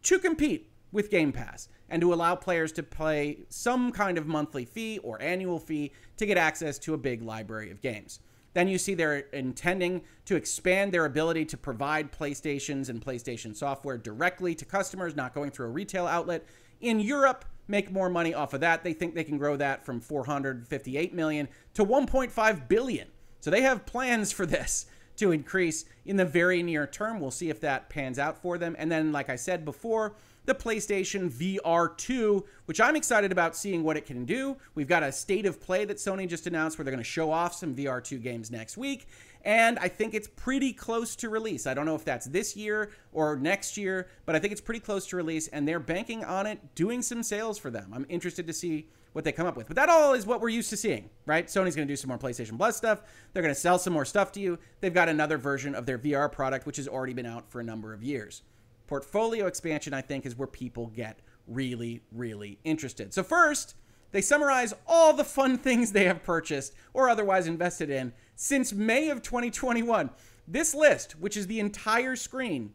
to 0.04 0.20
compete 0.20 0.72
with 0.98 1.12
Game 1.12 1.32
Pass 1.32 1.70
and 1.90 2.02
to 2.02 2.12
allow 2.12 2.36
players 2.36 2.72
to 2.74 2.84
pay 2.84 3.38
some 3.50 3.92
kind 3.92 4.18
of 4.18 4.26
monthly 4.26 4.66
fee 4.66 4.98
or 5.04 5.22
annual 5.22 5.60
fee 5.60 5.94
to 6.18 6.26
get 6.26 6.38
access 6.38 6.80
to 6.80 6.96
a 6.96 6.98
big 6.98 7.22
library 7.22 7.70
of 7.70 7.82
games. 7.82 8.20
Then 8.54 8.68
you 8.68 8.80
see 8.80 8.96
they're 8.96 9.20
intending 9.32 10.02
to 10.26 10.36
expand 10.36 10.92
their 10.92 11.06
ability 11.06 11.46
to 11.46 11.58
provide 11.58 12.12
PlayStations 12.12 12.90
and 12.90 13.00
PlayStation 13.00 13.56
software 13.56 14.00
directly 14.00 14.56
to 14.56 14.66
customers, 14.66 15.16
not 15.16 15.36
going 15.36 15.52
through 15.52 15.68
a 15.68 15.70
retail 15.70 16.08
outlet. 16.08 16.44
In 16.82 17.00
Europe, 17.00 17.46
make 17.68 17.92
more 17.92 18.10
money 18.10 18.34
off 18.34 18.56
of 18.56 18.62
that. 18.62 18.84
They 18.84 18.94
think 18.94 19.14
they 19.14 19.24
can 19.24 19.38
grow 19.38 19.56
that 19.58 19.86
from 19.86 20.02
458 20.02 21.14
million 21.14 21.48
to 21.76 21.86
1.5 21.86 22.68
billion. 22.68 23.08
So 23.40 23.52
they 23.52 23.62
have 23.62 23.86
plans 23.86 24.32
for 24.32 24.48
this 24.48 24.88
to 25.18 25.32
increase 25.32 25.86
in 26.06 26.18
the 26.18 26.26
very 26.26 26.64
near 26.64 26.88
term. 26.88 27.20
We'll 27.20 27.30
see 27.30 27.52
if 27.52 27.60
that 27.62 27.90
pans 27.90 28.18
out 28.18 28.42
for 28.42 28.58
them. 28.58 28.76
And 28.80 28.92
then, 28.92 29.12
like 29.12 29.30
I 29.30 29.36
said 29.36 29.66
before, 29.66 30.16
the 30.48 30.56
PlayStation 30.56 31.30
VR 31.30 31.96
2, 31.98 32.44
which 32.66 32.82
I'm 32.82 32.96
excited 32.96 33.32
about 33.32 33.56
seeing 33.56 33.84
what 33.84 33.98
it 33.98 34.06
can 34.06 34.26
do. 34.26 34.58
We've 34.74 34.88
got 34.88 35.04
a 35.04 35.12
state 35.12 35.46
of 35.46 35.62
play 35.62 35.86
that 35.86 35.98
Sony 35.98 36.28
just 36.28 36.48
announced 36.48 36.78
where 36.78 36.86
they're 36.86 36.94
going 36.94 37.04
to 37.04 37.10
show 37.10 37.32
off 37.32 37.54
some 37.54 37.76
VR 37.76 38.04
2 38.04 38.18
games 38.18 38.50
next 38.50 38.78
week. 38.78 39.08
And 39.44 39.78
I 39.80 39.90
think 39.90 40.14
it's 40.14 40.28
pretty 40.28 40.74
close 40.74 41.16
to 41.18 41.30
release. 41.30 41.68
I 41.68 41.74
don't 41.74 41.86
know 41.86 41.96
if 41.96 42.06
that's 42.06 42.26
this 42.28 42.56
year 42.56 42.92
or 43.12 43.36
next 43.36 43.78
year, 43.78 44.08
but 44.26 44.36
I 44.36 44.40
think 44.40 44.52
it's 44.52 44.62
pretty 44.62 44.80
close 44.80 45.06
to 45.08 45.18
release. 45.18 45.50
And 45.50 45.68
they're 45.68 45.80
banking 45.80 46.24
on 46.24 46.48
it 46.48 46.76
doing 46.76 47.02
some 47.02 47.24
sales 47.24 47.58
for 47.58 47.70
them. 47.70 47.92
I'm 47.94 48.06
interested 48.10 48.48
to 48.48 48.54
see 48.54 48.88
what 49.12 49.26
they 49.26 49.34
come 49.34 49.48
up 49.48 49.58
with. 49.58 49.68
But 49.68 49.76
that 49.76 49.90
all 49.90 50.14
is 50.14 50.26
what 50.26 50.40
we're 50.40 50.50
used 50.50 50.70
to 50.70 50.78
seeing, 50.78 51.10
right? 51.26 51.48
Sony's 51.48 51.76
going 51.76 51.88
to 51.88 51.92
do 51.92 51.96
some 51.96 52.08
more 52.08 52.18
PlayStation 52.18 52.58
Plus 52.58 52.78
stuff. 52.78 53.02
They're 53.34 53.44
going 53.44 53.54
to 53.54 53.60
sell 53.60 53.80
some 53.80 53.94
more 53.94 54.06
stuff 54.06 54.32
to 54.34 54.40
you. 54.40 54.60
They've 54.80 54.94
got 54.94 55.10
another 55.10 55.38
version 55.38 55.76
of 55.76 55.86
their 55.86 55.98
VR 55.98 56.32
product, 56.32 56.66
which 56.66 56.78
has 56.78 56.88
already 56.88 57.14
been 57.14 57.26
out 57.26 57.50
for 57.50 57.60
a 57.60 57.64
number 57.64 57.94
of 57.94 58.02
years. 58.02 58.44
Portfolio 58.88 59.46
expansion, 59.48 59.94
I 59.94 60.02
think, 60.02 60.26
is 60.26 60.38
where 60.38 60.48
people 60.48 60.88
get 60.88 61.20
really, 61.48 62.02
really 62.12 62.60
interested. 62.64 63.14
So, 63.14 63.24
first, 63.24 63.76
they 64.12 64.22
summarize 64.22 64.74
all 64.88 65.14
the 65.14 65.24
fun 65.24 65.58
things 65.58 65.92
they 65.92 66.06
have 66.06 66.24
purchased 66.24 66.74
or 66.94 67.10
otherwise 67.10 67.48
invested 67.48 67.90
in 67.90 68.14
since 68.36 68.74
May 68.74 69.10
of 69.10 69.22
2021. 69.22 70.10
This 70.48 70.74
list, 70.74 71.20
which 71.20 71.36
is 71.36 71.48
the 71.48 71.60
entire 71.60 72.16
screen, 72.16 72.72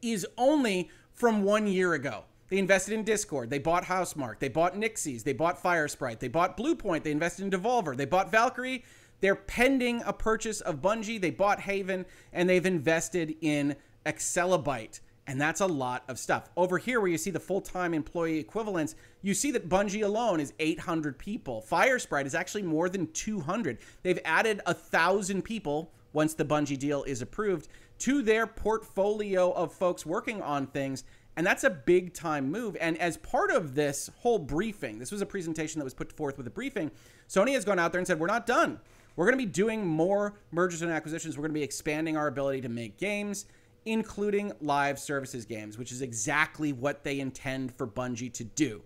is 0.00 0.26
only 0.38 0.90
from 1.12 1.42
one 1.42 1.66
year 1.66 1.94
ago. 1.94 2.24
They 2.48 2.58
invested 2.58 2.94
in 2.94 3.04
Discord. 3.04 3.50
They 3.50 3.58
bought 3.58 3.84
Housemarque. 3.84 4.38
They 4.38 4.48
bought 4.48 4.76
Nixxes. 4.76 5.24
They 5.24 5.32
bought 5.32 5.60
Firesprite. 5.60 6.20
They 6.20 6.28
bought 6.28 6.56
Bluepoint. 6.56 7.02
They 7.02 7.10
invested 7.10 7.44
in 7.44 7.50
Devolver. 7.50 7.96
They 7.96 8.04
bought 8.04 8.30
Valkyrie. 8.30 8.84
They're 9.20 9.34
pending 9.34 10.02
a 10.04 10.12
purchase 10.12 10.60
of 10.60 10.82
Bungie. 10.82 11.20
They 11.20 11.30
bought 11.30 11.60
Haven. 11.60 12.04
And 12.32 12.48
they've 12.48 12.64
invested 12.64 13.34
in 13.40 13.76
Exabyte. 14.04 15.00
And 15.26 15.40
that's 15.40 15.60
a 15.60 15.66
lot 15.66 16.04
of 16.08 16.18
stuff. 16.18 16.50
Over 16.56 16.76
here, 16.76 17.00
where 17.00 17.10
you 17.10 17.16
see 17.16 17.30
the 17.30 17.40
full 17.40 17.60
time 17.60 17.94
employee 17.94 18.38
equivalents, 18.38 18.94
you 19.22 19.32
see 19.32 19.50
that 19.52 19.68
Bungie 19.68 20.04
alone 20.04 20.38
is 20.38 20.52
800 20.58 21.18
people. 21.18 21.64
Firesprite 21.68 22.26
is 22.26 22.34
actually 22.34 22.62
more 22.62 22.88
than 22.88 23.10
200. 23.12 23.78
They've 24.02 24.18
added 24.24 24.60
a 24.66 24.74
thousand 24.74 25.42
people 25.42 25.90
once 26.12 26.34
the 26.34 26.44
Bungie 26.44 26.78
deal 26.78 27.02
is 27.04 27.22
approved 27.22 27.68
to 28.00 28.22
their 28.22 28.46
portfolio 28.46 29.50
of 29.52 29.72
folks 29.72 30.04
working 30.04 30.42
on 30.42 30.66
things. 30.66 31.04
And 31.36 31.46
that's 31.46 31.64
a 31.64 31.70
big 31.70 32.12
time 32.12 32.50
move. 32.50 32.76
And 32.80 32.98
as 32.98 33.16
part 33.16 33.50
of 33.50 33.74
this 33.74 34.10
whole 34.18 34.38
briefing, 34.38 34.98
this 34.98 35.10
was 35.10 35.22
a 35.22 35.26
presentation 35.26 35.78
that 35.80 35.84
was 35.84 35.94
put 35.94 36.12
forth 36.12 36.36
with 36.36 36.46
a 36.46 36.50
briefing. 36.50 36.90
Sony 37.28 37.54
has 37.54 37.64
gone 37.64 37.78
out 37.78 37.92
there 37.92 37.98
and 37.98 38.06
said, 38.06 38.20
We're 38.20 38.26
not 38.26 38.46
done. 38.46 38.78
We're 39.16 39.26
going 39.26 39.38
to 39.38 39.44
be 39.44 39.50
doing 39.50 39.86
more 39.86 40.34
mergers 40.50 40.82
and 40.82 40.90
acquisitions. 40.90 41.36
We're 41.36 41.42
going 41.42 41.52
to 41.52 41.60
be 41.60 41.62
expanding 41.62 42.16
our 42.16 42.26
ability 42.26 42.60
to 42.62 42.68
make 42.68 42.98
games 42.98 43.46
including 43.86 44.52
live 44.60 44.98
services 44.98 45.44
games, 45.44 45.78
which 45.78 45.92
is 45.92 46.02
exactly 46.02 46.72
what 46.72 47.04
they 47.04 47.20
intend 47.20 47.74
for 47.74 47.86
Bungie 47.86 48.32
to 48.32 48.44
do. 48.44 48.82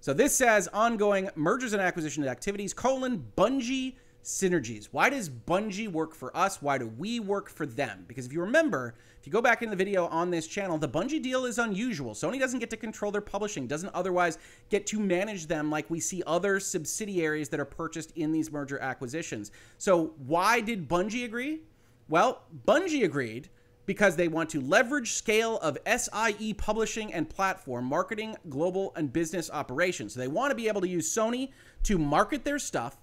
So 0.00 0.12
this 0.12 0.36
says 0.36 0.68
ongoing 0.72 1.30
mergers 1.34 1.72
and 1.72 1.80
acquisition 1.80 2.26
activities, 2.28 2.74
colon, 2.74 3.24
Bungie 3.38 3.94
synergies. 4.22 4.88
Why 4.90 5.10
does 5.10 5.28
Bungie 5.28 5.88
work 5.88 6.14
for 6.14 6.34
us? 6.36 6.60
Why 6.60 6.78
do 6.78 6.88
we 6.98 7.20
work 7.20 7.48
for 7.48 7.66
them? 7.66 8.04
Because 8.08 8.26
if 8.26 8.32
you 8.32 8.40
remember, 8.40 8.94
if 9.20 9.26
you 9.26 9.32
go 9.32 9.42
back 9.42 9.62
in 9.62 9.70
the 9.70 9.76
video 9.76 10.06
on 10.06 10.30
this 10.30 10.46
channel, 10.46 10.78
the 10.78 10.88
Bungie 10.88 11.22
deal 11.22 11.44
is 11.44 11.58
unusual. 11.58 12.12
Sony 12.12 12.40
doesn't 12.40 12.58
get 12.58 12.70
to 12.70 12.76
control 12.76 13.12
their 13.12 13.20
publishing, 13.20 13.66
doesn't 13.66 13.94
otherwise 13.94 14.38
get 14.70 14.86
to 14.88 14.98
manage 14.98 15.46
them 15.46 15.70
like 15.70 15.88
we 15.90 16.00
see 16.00 16.22
other 16.26 16.58
subsidiaries 16.58 17.48
that 17.50 17.60
are 17.60 17.66
purchased 17.66 18.12
in 18.16 18.32
these 18.32 18.50
merger 18.50 18.78
acquisitions. 18.78 19.52
So 19.78 20.14
why 20.26 20.60
did 20.60 20.88
Bungie 20.88 21.24
agree? 21.24 21.60
Well, 22.08 22.42
Bungie 22.66 23.04
agreed 23.04 23.48
because 23.86 24.16
they 24.16 24.28
want 24.28 24.50
to 24.50 24.60
leverage 24.60 25.12
scale 25.12 25.58
of 25.58 25.78
SIE 25.86 26.54
publishing 26.56 27.12
and 27.12 27.28
platform 27.28 27.84
marketing, 27.84 28.36
global 28.48 28.92
and 28.96 29.12
business 29.12 29.50
operations. 29.50 30.14
So 30.14 30.20
they 30.20 30.28
want 30.28 30.50
to 30.50 30.54
be 30.54 30.68
able 30.68 30.80
to 30.80 30.88
use 30.88 31.12
Sony 31.12 31.50
to 31.84 31.98
market 31.98 32.44
their 32.44 32.58
stuff. 32.58 32.96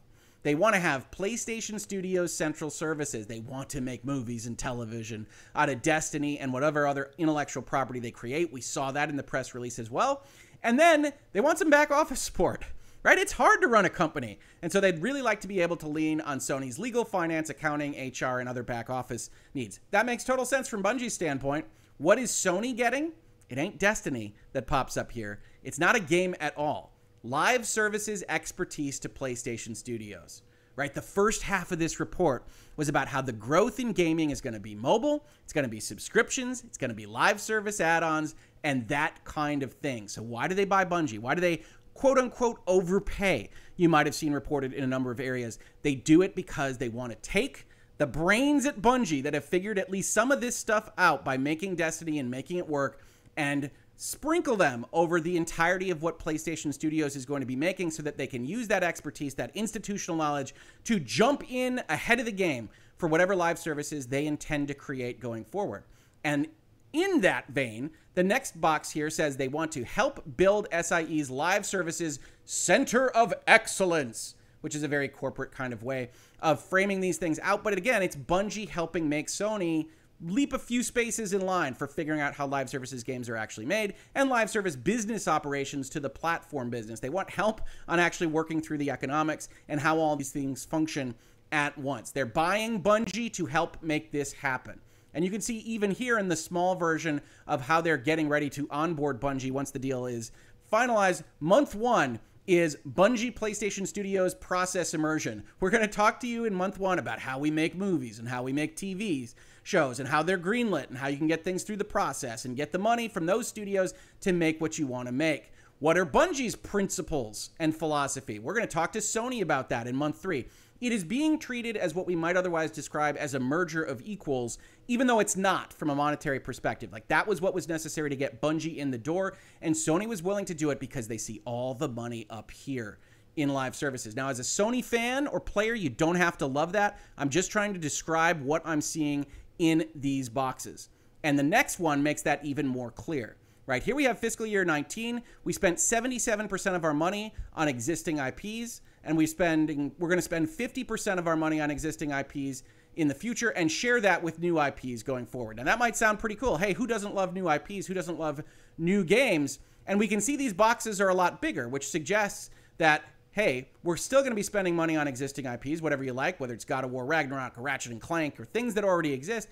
They 0.43 0.55
want 0.55 0.73
to 0.73 0.81
have 0.81 1.11
PlayStation 1.11 1.79
Studios 1.79 2.33
central 2.33 2.71
services. 2.71 3.27
They 3.27 3.41
want 3.41 3.69
to 3.69 3.81
make 3.81 4.03
movies 4.03 4.47
and 4.47 4.57
television 4.57 5.27
out 5.55 5.69
of 5.69 5.83
Destiny 5.83 6.39
and 6.39 6.51
whatever 6.51 6.87
other 6.87 7.11
intellectual 7.19 7.61
property 7.61 7.99
they 7.99 8.11
create. 8.11 8.51
We 8.51 8.61
saw 8.61 8.91
that 8.91 9.09
in 9.09 9.17
the 9.17 9.23
press 9.23 9.53
release 9.53 9.77
as 9.77 9.91
well. 9.91 10.23
And 10.63 10.79
then 10.79 11.13
they 11.33 11.41
want 11.41 11.59
some 11.59 11.69
back 11.69 11.91
office 11.91 12.21
support 12.21 12.65
right? 13.03 13.17
It's 13.17 13.33
hard 13.33 13.61
to 13.61 13.67
run 13.67 13.85
a 13.85 13.89
company. 13.89 14.39
And 14.61 14.71
so 14.71 14.79
they'd 14.79 15.01
really 15.01 15.21
like 15.21 15.41
to 15.41 15.47
be 15.47 15.59
able 15.61 15.77
to 15.77 15.87
lean 15.87 16.21
on 16.21 16.39
Sony's 16.39 16.79
legal, 16.79 17.03
finance, 17.03 17.49
accounting, 17.49 17.93
HR, 17.93 18.39
and 18.39 18.47
other 18.47 18.63
back 18.63 18.89
office 18.89 19.29
needs. 19.53 19.79
That 19.91 20.05
makes 20.05 20.23
total 20.23 20.45
sense 20.45 20.67
from 20.67 20.83
Bungie's 20.83 21.13
standpoint. 21.13 21.65
What 21.97 22.19
is 22.19 22.31
Sony 22.31 22.75
getting? 22.75 23.11
It 23.49 23.57
ain't 23.57 23.79
Destiny 23.79 24.33
that 24.53 24.67
pops 24.67 24.97
up 24.97 25.11
here. 25.11 25.41
It's 25.63 25.79
not 25.79 25.95
a 25.95 25.99
game 25.99 26.35
at 26.39 26.57
all. 26.57 26.93
Live 27.23 27.67
services 27.67 28.23
expertise 28.29 28.99
to 28.99 29.09
PlayStation 29.09 29.75
Studios. 29.75 30.41
Right? 30.77 30.93
The 30.93 31.01
first 31.01 31.43
half 31.43 31.71
of 31.71 31.79
this 31.79 31.99
report 31.99 32.47
was 32.77 32.87
about 32.87 33.09
how 33.09 33.21
the 33.21 33.33
growth 33.33 33.79
in 33.79 33.91
gaming 33.91 34.29
is 34.29 34.39
going 34.39 34.53
to 34.53 34.59
be 34.59 34.73
mobile, 34.73 35.25
it's 35.43 35.51
going 35.53 35.65
to 35.65 35.69
be 35.69 35.81
subscriptions, 35.81 36.63
it's 36.63 36.77
going 36.77 36.89
to 36.89 36.95
be 36.95 37.05
live 37.05 37.41
service 37.41 37.81
add 37.81 38.03
ons, 38.03 38.35
and 38.63 38.87
that 38.87 39.23
kind 39.25 39.63
of 39.63 39.73
thing. 39.73 40.07
So, 40.07 40.21
why 40.21 40.47
do 40.47 40.55
they 40.55 40.65
buy 40.65 40.85
Bungie? 40.85 41.19
Why 41.19 41.35
do 41.35 41.41
they 41.41 41.61
quote 41.93 42.17
unquote 42.17 42.61
overpay, 42.67 43.49
you 43.75 43.89
might 43.89 44.05
have 44.05 44.15
seen 44.15 44.33
reported 44.33 44.73
in 44.73 44.83
a 44.83 44.87
number 44.87 45.11
of 45.11 45.19
areas. 45.19 45.59
They 45.81 45.95
do 45.95 46.21
it 46.21 46.35
because 46.35 46.77
they 46.77 46.89
want 46.89 47.11
to 47.11 47.17
take 47.29 47.67
the 47.97 48.07
brains 48.07 48.65
at 48.65 48.81
Bungie 48.81 49.23
that 49.23 49.33
have 49.33 49.45
figured 49.45 49.77
at 49.77 49.91
least 49.91 50.13
some 50.13 50.31
of 50.31 50.41
this 50.41 50.55
stuff 50.55 50.89
out 50.97 51.23
by 51.23 51.37
making 51.37 51.75
Destiny 51.75 52.19
and 52.19 52.31
making 52.31 52.57
it 52.57 52.67
work 52.67 53.01
and 53.37 53.69
sprinkle 53.95 54.55
them 54.55 54.83
over 54.91 55.21
the 55.21 55.37
entirety 55.37 55.91
of 55.91 56.01
what 56.01 56.17
PlayStation 56.17 56.73
Studios 56.73 57.15
is 57.15 57.23
going 57.25 57.41
to 57.41 57.45
be 57.45 57.55
making 57.55 57.91
so 57.91 58.01
that 58.01 58.17
they 58.17 58.25
can 58.25 58.43
use 58.43 58.67
that 58.67 58.81
expertise, 58.81 59.35
that 59.35 59.51
institutional 59.55 60.17
knowledge 60.17 60.55
to 60.85 60.99
jump 60.99 61.43
in 61.51 61.79
ahead 61.89 62.19
of 62.19 62.25
the 62.25 62.31
game 62.31 62.69
for 62.97 63.07
whatever 63.07 63.35
live 63.35 63.59
services 63.59 64.07
they 64.07 64.25
intend 64.25 64.67
to 64.69 64.73
create 64.73 65.19
going 65.19 65.45
forward. 65.45 65.83
And 66.23 66.47
in 66.93 67.21
that 67.21 67.47
vein, 67.47 67.91
the 68.13 68.23
next 68.23 68.59
box 68.59 68.91
here 68.91 69.09
says 69.09 69.37
they 69.37 69.47
want 69.47 69.71
to 69.73 69.83
help 69.83 70.23
build 70.37 70.67
SIE's 70.71 71.29
live 71.29 71.65
services 71.65 72.19
center 72.45 73.09
of 73.09 73.33
excellence, 73.47 74.35
which 74.61 74.75
is 74.75 74.83
a 74.83 74.87
very 74.87 75.07
corporate 75.07 75.51
kind 75.51 75.73
of 75.73 75.83
way 75.83 76.09
of 76.41 76.61
framing 76.61 76.99
these 76.99 77.17
things 77.17 77.39
out. 77.41 77.63
But 77.63 77.77
again, 77.77 78.01
it's 78.01 78.15
Bungie 78.15 78.67
helping 78.67 79.07
make 79.07 79.27
Sony 79.27 79.87
leap 80.23 80.53
a 80.53 80.59
few 80.59 80.83
spaces 80.83 81.33
in 81.33 81.41
line 81.41 81.73
for 81.73 81.87
figuring 81.87 82.21
out 82.21 82.35
how 82.35 82.45
live 82.45 82.69
services 82.69 83.03
games 83.03 83.27
are 83.27 83.35
actually 83.35 83.65
made 83.65 83.95
and 84.13 84.29
live 84.29 84.49
service 84.49 84.75
business 84.75 85.27
operations 85.27 85.89
to 85.89 85.99
the 85.99 86.09
platform 86.09 86.69
business. 86.69 86.99
They 86.99 87.09
want 87.09 87.29
help 87.29 87.61
on 87.87 87.99
actually 87.99 88.27
working 88.27 88.61
through 88.61 88.77
the 88.77 88.91
economics 88.91 89.49
and 89.67 89.79
how 89.79 89.97
all 89.97 90.15
these 90.15 90.31
things 90.31 90.63
function 90.63 91.15
at 91.51 91.77
once. 91.77 92.11
They're 92.11 92.25
buying 92.25 92.81
Bungie 92.83 93.33
to 93.33 93.45
help 93.45 93.81
make 93.81 94.11
this 94.11 94.33
happen. 94.33 94.79
And 95.13 95.25
you 95.25 95.31
can 95.31 95.41
see 95.41 95.57
even 95.59 95.91
here 95.91 96.17
in 96.17 96.27
the 96.27 96.35
small 96.35 96.75
version 96.75 97.21
of 97.47 97.61
how 97.61 97.81
they're 97.81 97.97
getting 97.97 98.29
ready 98.29 98.49
to 98.51 98.67
onboard 98.69 99.19
Bungie 99.19 99.51
once 99.51 99.71
the 99.71 99.79
deal 99.79 100.05
is 100.05 100.31
finalized. 100.71 101.23
Month 101.39 101.75
one 101.75 102.19
is 102.47 102.77
Bungie 102.87 103.33
PlayStation 103.33 103.85
Studios 103.85 104.33
Process 104.33 104.93
Immersion. 104.93 105.43
We're 105.59 105.69
going 105.69 105.87
to 105.87 105.87
talk 105.87 106.19
to 106.21 106.27
you 106.27 106.45
in 106.45 106.53
month 106.53 106.79
one 106.79 106.99
about 106.99 107.19
how 107.19 107.39
we 107.39 107.51
make 107.51 107.75
movies 107.75 108.19
and 108.19 108.27
how 108.27 108.43
we 108.43 108.51
make 108.51 108.75
TVs 108.75 109.35
shows 109.63 109.99
and 109.99 110.09
how 110.09 110.23
they're 110.23 110.39
greenlit 110.39 110.89
and 110.89 110.97
how 110.97 111.07
you 111.07 111.17
can 111.17 111.27
get 111.27 111.43
things 111.43 111.63
through 111.63 111.77
the 111.77 111.83
process 111.83 112.45
and 112.45 112.57
get 112.57 112.71
the 112.71 112.79
money 112.79 113.07
from 113.07 113.25
those 113.25 113.47
studios 113.47 113.93
to 114.21 114.33
make 114.33 114.59
what 114.59 114.79
you 114.79 114.87
want 114.87 115.07
to 115.07 115.11
make. 115.11 115.51
What 115.79 115.97
are 115.97 116.05
Bungie's 116.05 116.55
principles 116.55 117.51
and 117.59 117.75
philosophy? 117.75 118.39
We're 118.39 118.53
going 118.53 118.67
to 118.67 118.73
talk 118.73 118.91
to 118.93 118.99
Sony 118.99 119.41
about 119.41 119.69
that 119.69 119.87
in 119.87 119.95
month 119.95 120.21
three. 120.21 120.47
It 120.81 120.91
is 120.91 121.03
being 121.03 121.37
treated 121.37 121.77
as 121.77 121.93
what 121.93 122.07
we 122.07 122.15
might 122.15 122.35
otherwise 122.35 122.71
describe 122.71 123.15
as 123.15 123.35
a 123.35 123.39
merger 123.39 123.83
of 123.83 124.01
equals, 124.03 124.57
even 124.87 125.05
though 125.05 125.19
it's 125.19 125.37
not 125.37 125.71
from 125.71 125.91
a 125.91 125.95
monetary 125.95 126.39
perspective. 126.39 126.91
Like 126.91 127.07
that 127.09 127.27
was 127.27 127.39
what 127.39 127.53
was 127.53 127.69
necessary 127.69 128.09
to 128.09 128.15
get 128.15 128.41
Bungie 128.41 128.77
in 128.77 128.89
the 128.89 128.97
door, 128.97 129.37
and 129.61 129.75
Sony 129.75 130.07
was 130.07 130.23
willing 130.23 130.45
to 130.45 130.55
do 130.55 130.71
it 130.71 130.79
because 130.79 131.07
they 131.07 131.19
see 131.19 131.39
all 131.45 131.75
the 131.75 131.87
money 131.87 132.25
up 132.31 132.49
here 132.49 132.97
in 133.35 133.49
live 133.49 133.75
services. 133.75 134.15
Now, 134.15 134.29
as 134.29 134.39
a 134.39 134.43
Sony 134.43 134.83
fan 134.83 135.27
or 135.27 135.39
player, 135.39 135.75
you 135.75 135.89
don't 135.89 136.15
have 136.15 136.37
to 136.39 136.47
love 136.47 136.73
that. 136.73 136.99
I'm 137.15 137.29
just 137.29 137.51
trying 137.51 137.73
to 137.73 137.79
describe 137.79 138.41
what 138.41 138.63
I'm 138.65 138.81
seeing 138.81 139.27
in 139.59 139.85
these 139.93 140.29
boxes. 140.29 140.89
And 141.23 141.37
the 141.37 141.43
next 141.43 141.79
one 141.79 142.01
makes 142.01 142.23
that 142.23 142.43
even 142.43 142.67
more 142.67 142.89
clear. 142.89 143.37
Right 143.67 143.83
here 143.83 143.95
we 143.95 144.05
have 144.05 144.17
fiscal 144.17 144.47
year 144.47 144.65
19. 144.65 145.21
We 145.43 145.53
spent 145.53 145.77
77% 145.77 146.75
of 146.75 146.83
our 146.83 146.93
money 146.95 147.35
on 147.53 147.67
existing 147.67 148.17
IPs 148.17 148.81
and 149.03 149.17
we 149.17 149.25
spending 149.25 149.91
we're 149.99 150.09
going 150.09 150.17
to 150.17 150.23
spend 150.23 150.47
50% 150.47 151.17
of 151.17 151.27
our 151.27 151.35
money 151.35 151.59
on 151.59 151.71
existing 151.71 152.11
IPs 152.11 152.63
in 152.95 153.07
the 153.07 153.15
future 153.15 153.49
and 153.49 153.71
share 153.71 154.01
that 154.01 154.21
with 154.21 154.39
new 154.39 154.61
IPs 154.61 155.03
going 155.03 155.25
forward. 155.25 155.57
Now 155.57 155.63
that 155.63 155.79
might 155.79 155.95
sound 155.95 156.19
pretty 156.19 156.35
cool. 156.35 156.57
Hey, 156.57 156.73
who 156.73 156.87
doesn't 156.87 157.15
love 157.15 157.33
new 157.33 157.49
IPs? 157.49 157.87
Who 157.87 157.93
doesn't 157.93 158.19
love 158.19 158.43
new 158.77 159.03
games? 159.03 159.59
And 159.87 159.99
we 159.99 160.07
can 160.07 160.21
see 160.21 160.35
these 160.35 160.53
boxes 160.53 161.01
are 161.01 161.09
a 161.09 161.15
lot 161.15 161.41
bigger, 161.41 161.67
which 161.67 161.89
suggests 161.89 162.49
that 162.77 163.03
hey, 163.31 163.69
we're 163.83 163.97
still 163.97 164.19
going 164.19 164.31
to 164.31 164.35
be 164.35 164.43
spending 164.43 164.75
money 164.75 164.97
on 164.97 165.07
existing 165.07 165.45
IPs, 165.45 165.81
whatever 165.81 166.03
you 166.03 166.13
like, 166.13 166.39
whether 166.39 166.53
it's 166.53 166.65
God 166.65 166.83
of 166.83 166.91
War 166.91 167.05
Ragnarok 167.05 167.57
or 167.57 167.61
Ratchet 167.61 167.93
and 167.93 168.01
Clank 168.01 168.37
or 168.39 168.45
things 168.45 168.73
that 168.73 168.83
already 168.83 169.13
exist, 169.13 169.47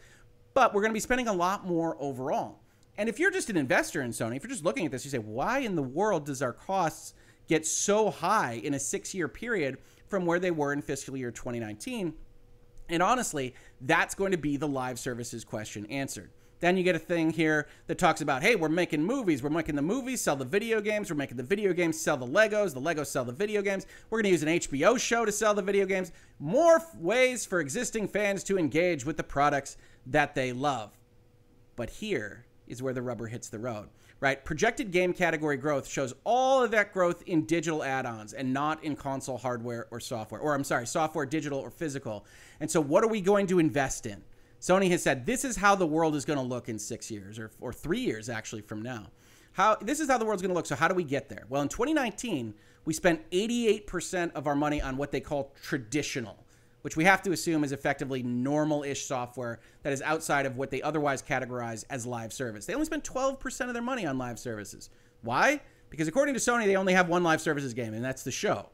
but 0.53 0.73
we're 0.73 0.81
going 0.81 0.91
to 0.91 0.95
be 0.95 0.99
spending 0.99 1.29
a 1.29 1.33
lot 1.33 1.65
more 1.65 1.95
overall. 1.99 2.59
And 2.97 3.07
if 3.07 3.19
you're 3.19 3.31
just 3.31 3.49
an 3.49 3.55
investor 3.55 4.01
in 4.01 4.11
Sony, 4.11 4.35
if 4.35 4.43
you're 4.43 4.49
just 4.49 4.65
looking 4.65 4.85
at 4.85 4.91
this, 4.91 5.05
you 5.05 5.11
say, 5.11 5.19
why 5.19 5.59
in 5.59 5.75
the 5.75 5.81
world 5.81 6.25
does 6.25 6.41
our 6.41 6.51
costs 6.51 7.13
get 7.49 7.65
so 7.65 8.09
high 8.09 8.61
in 8.63 8.73
a 8.73 8.79
six 8.79 9.13
year 9.13 9.27
period 9.27 9.77
from 10.07 10.25
where 10.25 10.39
they 10.39 10.51
were 10.51 10.71
in 10.71 10.81
fiscal 10.81 11.17
year 11.17 11.31
2019? 11.31 12.13
And 12.87 13.03
honestly, 13.03 13.53
that's 13.81 14.15
going 14.15 14.31
to 14.31 14.37
be 14.37 14.55
the 14.55 14.67
live 14.67 14.97
services 14.97 15.43
question 15.43 15.85
answered. 15.87 16.31
Then 16.59 16.75
you 16.75 16.83
get 16.83 16.95
a 16.95 16.99
thing 16.99 17.31
here 17.31 17.67
that 17.87 17.97
talks 17.97 18.19
about, 18.19 18.41
hey, 18.43 18.55
we're 18.55 18.67
making 18.67 19.03
movies. 19.03 19.41
We're 19.41 19.49
making 19.49 19.75
the 19.75 19.81
movies, 19.81 20.21
sell 20.21 20.35
the 20.35 20.43
video 20.43 20.81
games. 20.81 21.09
We're 21.09 21.15
making 21.15 21.37
the 21.37 21.43
video 21.43 21.71
games, 21.71 21.99
sell 21.99 22.17
the 22.17 22.27
Legos. 22.27 22.73
The 22.73 22.81
Legos 22.81 23.07
sell 23.07 23.23
the 23.23 23.31
video 23.31 23.61
games. 23.61 23.85
We're 24.09 24.17
going 24.17 24.25
to 24.25 24.31
use 24.31 24.43
an 24.43 24.49
HBO 24.49 24.99
show 24.99 25.23
to 25.23 25.31
sell 25.31 25.53
the 25.53 25.61
video 25.61 25.85
games. 25.85 26.11
More 26.37 26.81
ways 26.97 27.45
for 27.45 27.61
existing 27.61 28.09
fans 28.09 28.43
to 28.45 28.57
engage 28.57 29.05
with 29.05 29.15
the 29.15 29.23
products 29.23 29.77
that 30.07 30.35
they 30.35 30.51
love. 30.51 30.91
But 31.77 31.89
here 31.89 32.45
is 32.67 32.83
where 32.83 32.93
the 32.93 33.01
rubber 33.01 33.27
hits 33.27 33.47
the 33.47 33.59
road 33.59 33.87
right? 34.19 34.43
Projected 34.43 34.91
game 34.91 35.13
category 35.13 35.57
growth 35.57 35.87
shows 35.87 36.13
all 36.23 36.63
of 36.63 36.71
that 36.71 36.93
growth 36.93 37.23
in 37.25 37.45
digital 37.45 37.83
add 37.83 38.05
ons 38.05 38.33
and 38.33 38.53
not 38.53 38.83
in 38.83 38.95
console 38.95 39.37
hardware 39.37 39.87
or 39.91 39.99
software, 39.99 40.41
or 40.41 40.53
I'm 40.53 40.63
sorry, 40.63 40.87
software, 40.87 41.25
digital, 41.25 41.59
or 41.59 41.69
physical. 41.69 42.25
And 42.59 42.69
so, 42.69 42.81
what 42.81 43.03
are 43.03 43.07
we 43.07 43.21
going 43.21 43.47
to 43.47 43.59
invest 43.59 44.05
in? 44.05 44.21
Sony 44.59 44.89
has 44.91 45.01
said 45.01 45.25
this 45.25 45.45
is 45.45 45.55
how 45.55 45.75
the 45.75 45.87
world 45.87 46.15
is 46.15 46.25
going 46.25 46.39
to 46.39 46.43
look 46.43 46.67
in 46.67 46.77
six 46.77 47.09
years 47.09 47.39
or, 47.39 47.49
or 47.61 47.71
three 47.71 48.01
years 48.01 48.27
actually 48.29 48.61
from 48.61 48.81
now. 48.81 49.07
How 49.53 49.75
this 49.75 49.99
is 49.99 50.09
how 50.09 50.17
the 50.17 50.25
world's 50.25 50.41
going 50.41 50.49
to 50.49 50.55
look. 50.55 50.65
So 50.65 50.75
how 50.75 50.87
do 50.87 50.95
we 50.95 51.03
get 51.03 51.29
there? 51.29 51.45
Well, 51.49 51.61
in 51.61 51.69
2019, 51.69 52.53
we 52.85 52.93
spent 52.93 53.29
88% 53.31 54.33
of 54.33 54.47
our 54.47 54.55
money 54.55 54.81
on 54.81 54.97
what 54.97 55.11
they 55.11 55.21
call 55.21 55.53
traditional 55.63 56.37
which 56.81 56.95
we 56.95 57.03
have 57.03 57.21
to 57.23 57.31
assume 57.31 57.63
is 57.63 57.71
effectively 57.71 58.23
normal 58.23 58.83
ish 58.83 59.05
software 59.05 59.59
that 59.83 59.93
is 59.93 60.01
outside 60.01 60.45
of 60.45 60.57
what 60.57 60.71
they 60.71 60.81
otherwise 60.81 61.21
categorize 61.21 61.83
as 61.89 62.05
live 62.05 62.31
service. 62.33 62.65
They 62.65 62.73
only 62.73 62.85
spend 62.85 63.03
12% 63.03 63.67
of 63.67 63.73
their 63.73 63.81
money 63.81 64.05
on 64.05 64.17
live 64.17 64.39
services. 64.39 64.89
Why? 65.21 65.61
Because 65.89 66.07
according 66.07 66.35
to 66.35 66.39
Sony, 66.39 66.65
they 66.65 66.75
only 66.75 66.93
have 66.93 67.09
one 67.09 67.23
live 67.23 67.41
services 67.41 67.73
game, 67.73 67.93
and 67.93 68.03
that's 68.03 68.23
the 68.23 68.31
show. 68.31 68.69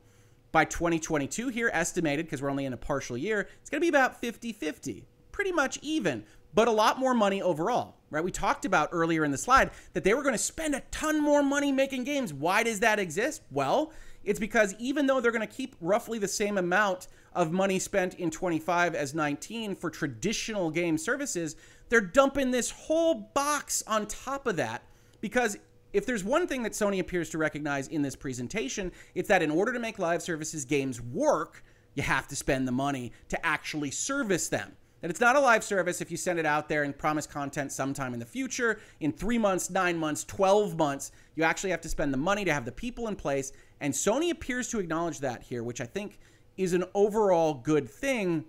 By 0.52 0.66
2022, 0.66 1.50
here 1.50 1.70
estimated, 1.74 2.26
because 2.26 2.42
we're 2.42 2.50
only 2.50 2.66
in 2.66 2.74
a 2.74 2.78
partial 2.78 3.18
year, 3.18 3.48
it's 3.62 3.70
going 3.70 3.80
to 3.80 3.86
be 3.86 3.90
about 3.90 4.22
50 4.22 4.54
50, 4.54 5.06
pretty 5.32 5.52
much 5.52 5.80
even, 5.82 6.24
but 6.54 6.68
a 6.70 6.72
lot 6.72 6.98
more 6.98 7.14
money 7.14 7.42
overall, 7.42 7.98
right? 8.10 8.24
We 8.24 8.32
talked 8.32 8.64
about 8.64 8.90
earlier 8.94 9.26
in 9.26 9.32
the 9.32 9.38
slide 9.38 9.72
that 9.94 10.06
they 10.06 10.14
were 10.14 10.24
going 10.24 10.36
to 10.36 10.40
spend 10.40 10.74
a 10.74 10.80
ton 10.92 11.22
more 11.22 11.44
money 11.44 11.72
making 11.72 12.06
games. 12.06 12.34
Why 12.34 12.64
does 12.64 12.80
that 12.80 13.00
exist? 13.00 13.42
Well, 13.52 13.92
it's 14.24 14.40
because 14.40 14.74
even 14.80 15.06
though 15.06 15.20
they're 15.20 15.32
going 15.32 15.48
to 15.48 15.54
keep 15.54 15.76
roughly 15.82 16.18
the 16.18 16.28
same 16.28 16.58
amount 16.58 17.08
of 17.36 17.52
money 17.52 17.78
spent 17.78 18.16
in 18.16 18.32
25 18.32 18.96
as 18.96 19.14
19 19.14 19.76
for 19.76 19.90
traditional 19.90 20.72
game 20.72 20.98
services, 20.98 21.56
they're 21.90 22.02
dumping 22.02 22.52
this 22.52 22.72
whole 22.72 23.14
box 23.34 23.84
on 23.86 24.08
top 24.08 24.48
of 24.48 24.56
that 24.56 24.84
because 25.22 25.58
if 25.94 26.06
there's 26.06 26.24
one 26.24 26.48
thing 26.48 26.64
that 26.64 26.74
Sony 26.74 27.00
appears 27.00 27.30
to 27.30 27.38
recognize 27.38 27.88
in 27.88 28.02
this 28.02 28.16
presentation, 28.16 28.92
it's 29.14 29.30
that 29.30 29.42
in 29.42 29.52
order 29.52 29.72
to 29.72 29.80
make 29.80 30.00
live 30.00 30.22
services 30.22 30.66
games 30.66 31.00
work, 31.00 31.64
you 31.94 32.04
have 32.04 32.28
to 32.28 32.36
spend 32.36 32.68
the 32.68 32.72
money 32.72 33.14
to 33.30 33.46
actually 33.46 33.92
service 33.92 34.50
them. 34.50 34.74
That 35.02 35.12
it's 35.12 35.22
not 35.22 35.36
a 35.36 35.40
live 35.40 35.64
service 35.64 36.02
if 36.02 36.10
you 36.10 36.18
send 36.18 36.40
it 36.40 36.46
out 36.46 36.68
there 36.68 36.84
and 36.84 36.98
promise 36.98 37.28
content 37.28 37.72
sometime 37.72 38.14
in 38.14 38.20
the 38.20 38.26
future, 38.26 38.80
in 39.00 39.12
three 39.12 39.38
months, 39.38 39.70
nine 39.70 39.98
months, 39.98 40.24
12 40.24 40.78
months. 40.78 41.12
You 41.36 41.44
actually 41.44 41.70
have 41.70 41.82
to 41.82 41.90
spend 41.90 42.14
the 42.14 42.18
money 42.18 42.44
to 42.44 42.54
have 42.54 42.66
the 42.66 42.72
people 42.72 43.08
in 43.08 43.16
place. 43.16 43.52
And 43.80 43.94
Sony 43.94 44.32
appears 44.32 44.68
to 44.70 44.80
acknowledge 44.80 45.20
that 45.20 45.44
here, 45.44 45.64
which 45.64 45.80
I 45.80 45.86
think 45.86 46.20
is 46.58 46.74
an 46.74 46.84
overall 46.94 47.54
good 47.54 47.90
thing, 47.90 48.46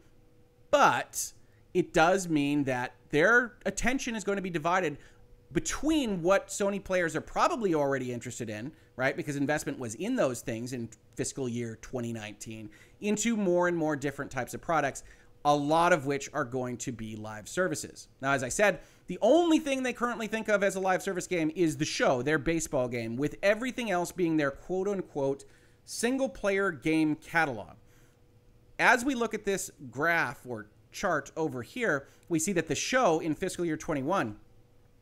but 0.71 1.33
it 1.75 1.93
does 1.93 2.29
mean 2.29 2.65
that 2.65 2.95
their 3.11 3.55
attention 3.67 4.15
is 4.15 4.25
going 4.25 4.37
to 4.37 4.43
be 4.43 4.51
divided 4.51 4.99
between 5.53 6.23
what 6.23 6.49
Sony 6.49 6.83
players 6.83 7.15
are 7.15 7.21
probably 7.21 7.75
already 7.75 8.13
interested 8.13 8.51
in, 8.51 8.73
right? 8.97 9.17
Because 9.17 9.37
investment 9.37 9.79
was 9.79 9.95
in 9.95 10.17
those 10.17 10.41
things 10.41 10.73
in 10.73 10.89
fiscal 11.15 11.49
year 11.49 11.79
2019 11.83 12.69
into 13.01 13.37
more 13.37 13.69
and 13.69 13.77
more 13.77 13.97
different 13.97 14.31
types 14.31 14.55
of 14.55 14.61
products, 14.61 15.05
a 15.45 15.55
lot 15.55 15.93
of 15.93 16.07
which 16.07 16.29
are 16.33 16.45
going 16.45 16.77
to 16.77 16.93
be 16.93 17.15
live 17.15 17.49
services. 17.49 18.09
Now, 18.21 18.33
as 18.33 18.43
I 18.43 18.49
said, 18.49 18.81
the 19.07 19.19
only 19.23 19.61
thing 19.61 19.83
they 19.83 19.93
currently 19.93 20.27
think 20.27 20.49
of 20.49 20.65
as 20.65 20.75
a 20.75 20.81
live 20.81 21.03
service 21.03 21.27
game 21.27 21.53
is 21.55 21.77
the 21.77 21.85
show, 21.85 22.23
their 22.23 22.39
baseball 22.39 22.89
game, 22.89 23.17
with 23.17 23.37
everything 23.43 23.91
else 23.91 24.11
being 24.11 24.37
their 24.37 24.51
quote 24.51 24.89
unquote 24.89 25.45
single 25.85 26.29
player 26.29 26.73
game 26.73 27.15
catalog 27.15 27.77
as 28.79 29.05
we 29.05 29.15
look 29.15 29.35
at 29.35 29.45
this 29.45 29.71
graph 29.91 30.41
or 30.47 30.67
chart 30.93 31.31
over 31.37 31.63
here, 31.63 32.09
we 32.29 32.39
see 32.39 32.53
that 32.53 32.69
the 32.69 32.75
show 32.75 33.21
in 33.21 33.35
fiscal 33.35 33.65
year 33.65 33.77
21 33.77 34.37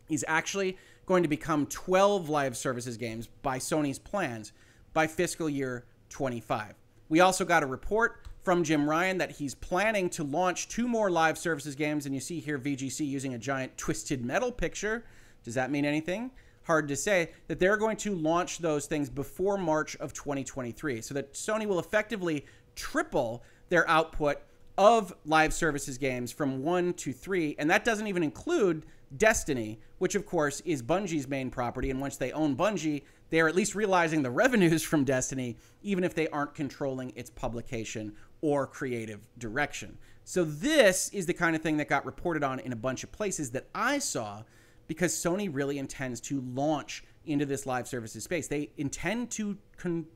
is 0.08 0.24
actually 0.28 0.76
going 1.06 1.22
to 1.22 1.28
become 1.28 1.66
12 1.66 2.28
live 2.28 2.56
services 2.56 2.96
games 2.96 3.28
by 3.42 3.58
Sony's 3.58 3.98
plans 3.98 4.52
by 4.92 5.06
fiscal 5.06 5.48
year 5.48 5.84
25. 6.08 6.74
We 7.08 7.20
also 7.20 7.44
got 7.44 7.62
a 7.62 7.66
report 7.66 8.24
from 8.42 8.62
Jim 8.62 8.88
Ryan 8.88 9.18
that 9.18 9.32
he's 9.32 9.54
planning 9.54 10.10
to 10.10 10.24
launch 10.24 10.68
two 10.68 10.86
more 10.86 11.10
live 11.10 11.38
services 11.38 11.74
games, 11.74 12.06
and 12.06 12.14
you 12.14 12.20
see 12.20 12.40
here 12.40 12.58
VGC 12.58 13.06
using 13.06 13.34
a 13.34 13.38
giant 13.38 13.76
twisted 13.76 14.24
metal 14.24 14.52
picture. 14.52 15.04
Does 15.42 15.54
that 15.54 15.70
mean 15.70 15.84
anything? 15.84 16.30
Hard 16.64 16.88
to 16.88 16.96
say. 16.96 17.32
That 17.48 17.58
they're 17.58 17.76
going 17.76 17.96
to 17.98 18.14
launch 18.14 18.58
those 18.58 18.86
things 18.86 19.08
before 19.08 19.58
March 19.58 19.96
of 19.96 20.12
2023, 20.12 21.00
so 21.00 21.14
that 21.14 21.32
Sony 21.34 21.66
will 21.66 21.78
effectively 21.78 22.46
triple 22.74 23.42
their 23.68 23.88
output 23.88 24.38
of 24.76 25.14
live 25.24 25.54
services 25.54 25.98
games 25.98 26.32
from 26.32 26.62
one 26.62 26.92
to 26.94 27.12
three, 27.12 27.54
and 27.58 27.70
that 27.70 27.84
doesn't 27.84 28.06
even 28.06 28.22
include 28.22 28.84
Destiny, 29.16 29.78
which 29.98 30.14
of 30.14 30.26
course 30.26 30.60
is 30.60 30.82
Bungie's 30.82 31.28
main 31.28 31.50
property. 31.50 31.90
And 31.90 32.00
once 32.00 32.16
they 32.16 32.32
own 32.32 32.56
Bungie, 32.56 33.02
they 33.30 33.40
are 33.40 33.48
at 33.48 33.54
least 33.54 33.74
realizing 33.74 34.22
the 34.22 34.30
revenues 34.42 34.82
from 34.82 35.04
Destiny, 35.04 35.56
even 35.82 36.04
if 36.04 36.14
they 36.14 36.28
aren't 36.28 36.54
controlling 36.54 37.12
its 37.14 37.30
publication 37.30 38.14
or 38.40 38.66
creative 38.66 39.20
direction. 39.38 39.96
So, 40.24 40.44
this 40.44 41.10
is 41.10 41.26
the 41.26 41.34
kind 41.34 41.54
of 41.54 41.62
thing 41.62 41.76
that 41.76 41.88
got 41.88 42.06
reported 42.06 42.42
on 42.42 42.58
in 42.58 42.72
a 42.72 42.76
bunch 42.76 43.04
of 43.04 43.12
places 43.12 43.50
that 43.50 43.68
I 43.74 43.98
saw 43.98 44.42
because 44.86 45.12
Sony 45.12 45.48
really 45.50 45.78
intends 45.78 46.20
to 46.22 46.40
launch 46.40 47.04
into 47.26 47.46
this 47.46 47.66
live 47.66 47.88
services 47.88 48.24
space. 48.24 48.48
They 48.48 48.70
intend 48.76 49.30
to 49.32 49.56
con- 49.76 50.06